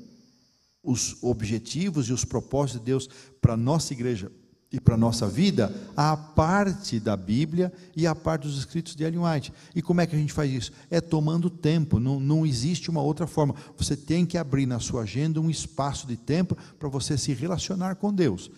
[0.83, 3.09] os objetivos e os propósitos de Deus
[3.41, 4.31] para a nossa igreja
[4.75, 9.05] e para a nossa vida, a parte da Bíblia e a parte dos escritos de
[9.05, 9.53] Ellen White.
[9.73, 10.73] E como é que a gente faz isso?
[10.91, 13.55] É tomando tempo, não, não existe uma outra forma.
[13.79, 17.95] Você tem que abrir na sua agenda um espaço de tempo para você se relacionar
[17.95, 18.51] com Deus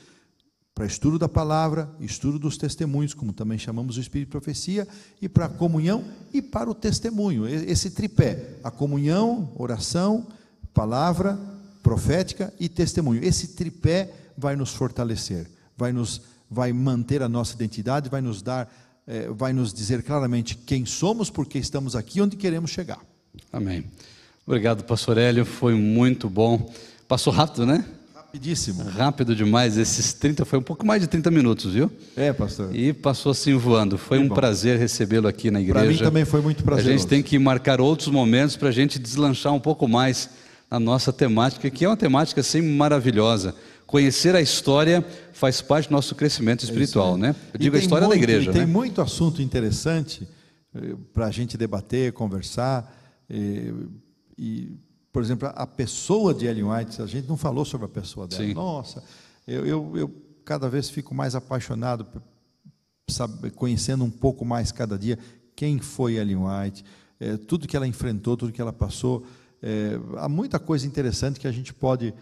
[0.75, 4.87] para estudo da palavra, estudo dos testemunhos, como também chamamos o Espírito de Profecia,
[5.23, 6.05] e para a comunhão
[6.35, 7.49] e para o testemunho.
[7.49, 10.27] Esse tripé, a comunhão, oração,
[10.75, 11.39] palavra
[11.83, 13.25] profética e testemunho.
[13.25, 16.21] Esse tripé vai nos fortalecer, vai nos
[16.51, 18.73] vai manter a nossa identidade, vai nos dar,
[19.07, 23.01] eh, vai nos dizer claramente quem somos, porque estamos aqui, onde queremos chegar.
[23.53, 23.85] Amém.
[24.47, 26.73] Obrigado, pastor Hélio, foi muito bom.
[27.09, 27.85] Passou rápido, né?
[28.15, 28.85] Rapidíssimo.
[28.85, 31.91] Rápido demais, esses 30, foi um pouco mais de 30 minutos, viu?
[32.17, 32.75] É, pastor.
[32.75, 33.99] E passou assim voando.
[33.99, 34.35] Foi um bom.
[34.35, 35.81] prazer recebê-lo aqui na igreja.
[35.85, 36.93] Para mim também foi muito A prazeroso.
[36.93, 40.29] gente tem que marcar outros momentos para a gente deslanchar um pouco mais
[40.71, 43.55] na nossa temática, que é uma temática assim maravilhosa.
[43.87, 47.35] Conhecer a história faz parte do nosso crescimento espiritual, né?
[47.53, 48.67] Eu E digo a história muito- da igreja, e Tem né?
[48.67, 50.27] muito assunto interessante
[51.15, 52.93] para a gente debater, conversar.
[53.31, 53.73] eh,
[54.39, 54.73] e,
[55.13, 58.43] por exemplo, a pessoa de Ellen White, a gente não falou sobre a pessoa dela.
[58.45, 58.55] Sim.
[58.55, 59.03] Nossa,
[59.47, 60.15] eu, eu, eu
[60.45, 62.07] cada vez fico mais apaixonado,
[63.09, 65.19] sabe, conhecendo um pouco mais cada dia
[65.55, 66.85] quem foi Ellen White,
[67.19, 69.25] eh, tudo que ela enfrentou, tudo que ela passou.
[69.63, 72.13] Eh, há muita coisa interessante que a gente pode.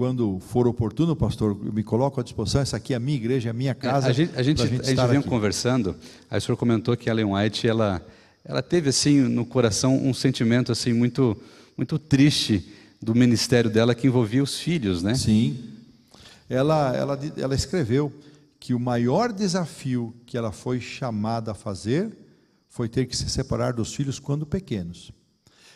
[0.00, 2.62] Quando for oportuno, pastor, eu me coloco à disposição.
[2.62, 4.06] Essa aqui é a minha igreja, é a minha casa.
[4.06, 5.28] a gente, a gente, pra a gente aqui.
[5.28, 5.94] conversando,
[6.30, 8.00] aí o senhor comentou que a Ellen White, ela,
[8.42, 11.36] ela teve assim no coração um sentimento assim muito,
[11.76, 12.66] muito triste
[12.98, 15.14] do ministério dela que envolvia os filhos, né?
[15.14, 15.64] Sim.
[16.48, 18.10] Ela, ela, ela escreveu
[18.58, 22.10] que o maior desafio que ela foi chamada a fazer
[22.70, 25.12] foi ter que se separar dos filhos quando pequenos.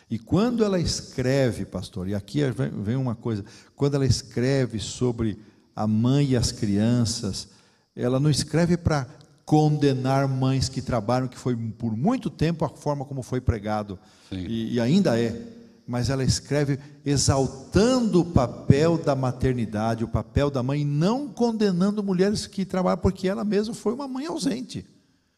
[0.09, 3.43] E quando ela escreve, pastor, e aqui vem vem uma coisa,
[3.75, 5.39] quando ela escreve sobre
[5.75, 7.49] a mãe e as crianças,
[7.95, 9.07] ela não escreve para
[9.43, 13.99] condenar mães que trabalham, que foi por muito tempo a forma como foi pregado,
[14.31, 15.39] e, e ainda é,
[15.87, 22.47] mas ela escreve exaltando o papel da maternidade, o papel da mãe, não condenando mulheres
[22.47, 24.85] que trabalham, porque ela mesma foi uma mãe ausente.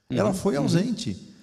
[0.10, 1.36] Ela foi ausente.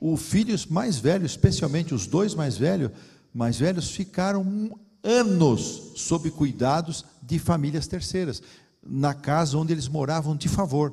[0.00, 2.90] Os filhos mais velhos, especialmente os dois mais velhos,
[3.34, 8.42] mais velhos, ficaram anos sob cuidados de famílias terceiras,
[8.82, 10.92] na casa onde eles moravam de favor.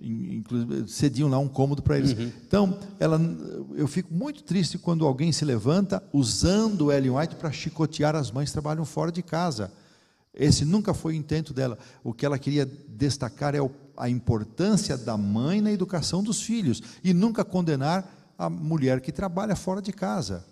[0.00, 2.12] In- Inclusive, cediam lá um cômodo para eles.
[2.46, 3.18] Então, ela,
[3.74, 8.48] eu fico muito triste quando alguém se levanta usando Ellen White para chicotear as mães
[8.50, 9.70] que trabalham fora de casa.
[10.32, 11.76] Esse nunca foi o intento dela.
[12.04, 13.70] O que ela queria destacar é o-
[14.00, 19.54] a importância da mãe na educação dos filhos e nunca condenar a mulher que trabalha
[19.54, 20.42] fora de casa.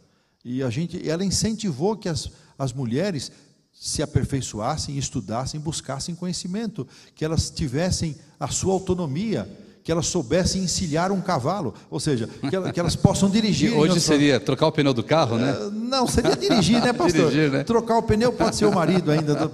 [0.44, 3.32] E a gente, ela incentivou que as, as mulheres
[3.72, 9.48] se aperfeiçoassem, estudassem, buscassem conhecimento, que elas tivessem a sua autonomia,
[9.88, 13.72] que elas soubessem encilhar um cavalo, ou seja, que, ela- que elas possam dirigir.
[13.74, 15.50] Hoje seria trocar o pneu do carro, né?
[15.50, 17.30] Uh, Não, seria dirigir, né, pastor?
[17.30, 17.64] Dirigir, né?
[17.64, 19.48] Trocar o pneu pode ser o marido ainda, né?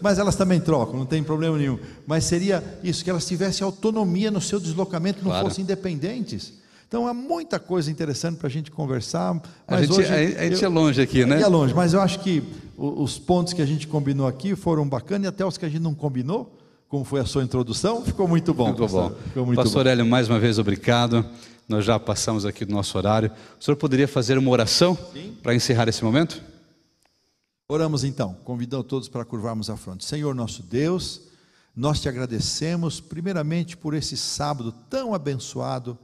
[0.00, 1.78] mas elas também trocam, não tem problema nenhum.
[2.06, 5.46] Mas seria isso, que elas tivessem autonomia no seu deslocamento, não Claro.
[5.46, 6.54] fossem independentes.
[6.88, 9.32] Então há muita coisa interessante para a gente conversar.
[9.66, 11.40] A Mas gente, hoje, a, a gente eu- é longe aqui, né?
[11.40, 12.42] Ia longe, mas eu acho que
[12.78, 15.82] os pontos que a gente combinou aqui foram bacanas e até os que a gente
[15.82, 16.57] não combinou,
[16.88, 18.72] como foi a sua introdução, ficou muito bom.
[18.72, 19.08] Ficou bom.
[19.10, 19.22] pastor.
[19.24, 19.90] Ficou muito Pastor bom.
[19.90, 21.24] Hélio, mais uma vez, obrigado.
[21.68, 23.30] Nós já passamos aqui do nosso horário.
[23.60, 24.96] O senhor poderia fazer uma oração
[25.42, 26.42] para encerrar esse momento?
[27.68, 30.02] Oramos então, convidando todos para curvarmos a fronte.
[30.02, 31.20] Senhor nosso Deus,
[31.76, 35.98] nós te agradecemos, primeiramente, por esse sábado tão abençoado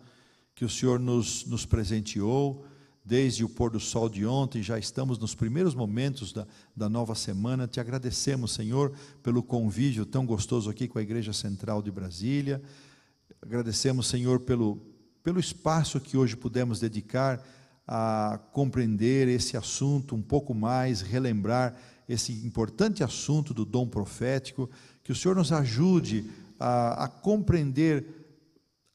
[0.54, 2.66] que o Senhor nos, nos presenteou,
[3.04, 7.14] desde o pôr do sol de ontem, já estamos nos primeiros momentos da, da nova
[7.14, 7.68] semana.
[7.68, 8.92] Te agradecemos, Senhor,
[9.22, 12.62] pelo convívio tão gostoso aqui com a Igreja Central de Brasília.
[13.42, 14.80] Agradecemos, Senhor, pelo,
[15.22, 17.44] pelo espaço que hoje pudemos dedicar
[17.86, 21.76] a compreender esse assunto um pouco mais, relembrar
[22.08, 24.70] esse importante assunto do dom profético,
[25.02, 28.23] que o Senhor nos ajude a, a compreender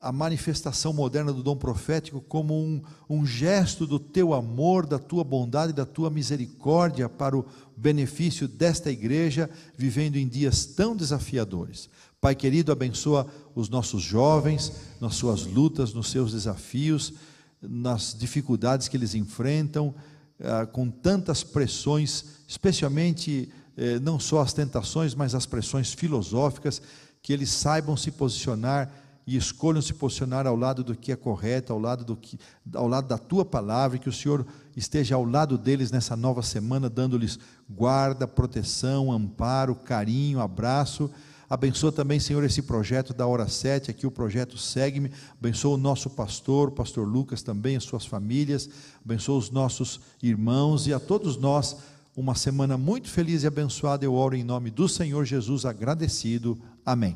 [0.01, 5.25] a manifestação moderna do dom profético como um, um gesto do teu amor, da tua
[5.25, 7.45] bondade, da tua misericórdia para o
[7.75, 11.89] benefício desta igreja, vivendo em dias tão desafiadores.
[12.21, 14.71] Pai querido, abençoa os nossos jovens
[15.01, 17.13] nas suas lutas, nos seus desafios,
[17.61, 19.93] nas dificuldades que eles enfrentam,
[20.41, 26.81] ah, com tantas pressões, especialmente eh, não só as tentações, mas as pressões filosóficas,
[27.21, 28.89] que eles saibam se posicionar
[29.29, 32.39] e escolham se posicionar ao lado do que é correto, ao lado, do que,
[32.73, 34.43] ao lado da tua palavra, que o Senhor
[34.75, 37.37] esteja ao lado deles nessa nova semana, dando-lhes
[37.69, 41.11] guarda, proteção, amparo, carinho, abraço.
[41.47, 45.11] Abençoa também, Senhor, esse projeto da Hora 7, aqui o projeto Segue-me.
[45.39, 48.67] Abençoa o nosso pastor, o pastor Lucas também, as suas famílias.
[49.05, 51.77] Abençoa os nossos irmãos e a todos nós.
[52.17, 54.03] Uma semana muito feliz e abençoada.
[54.03, 56.57] Eu oro em nome do Senhor Jesus, agradecido.
[56.83, 57.15] Amém.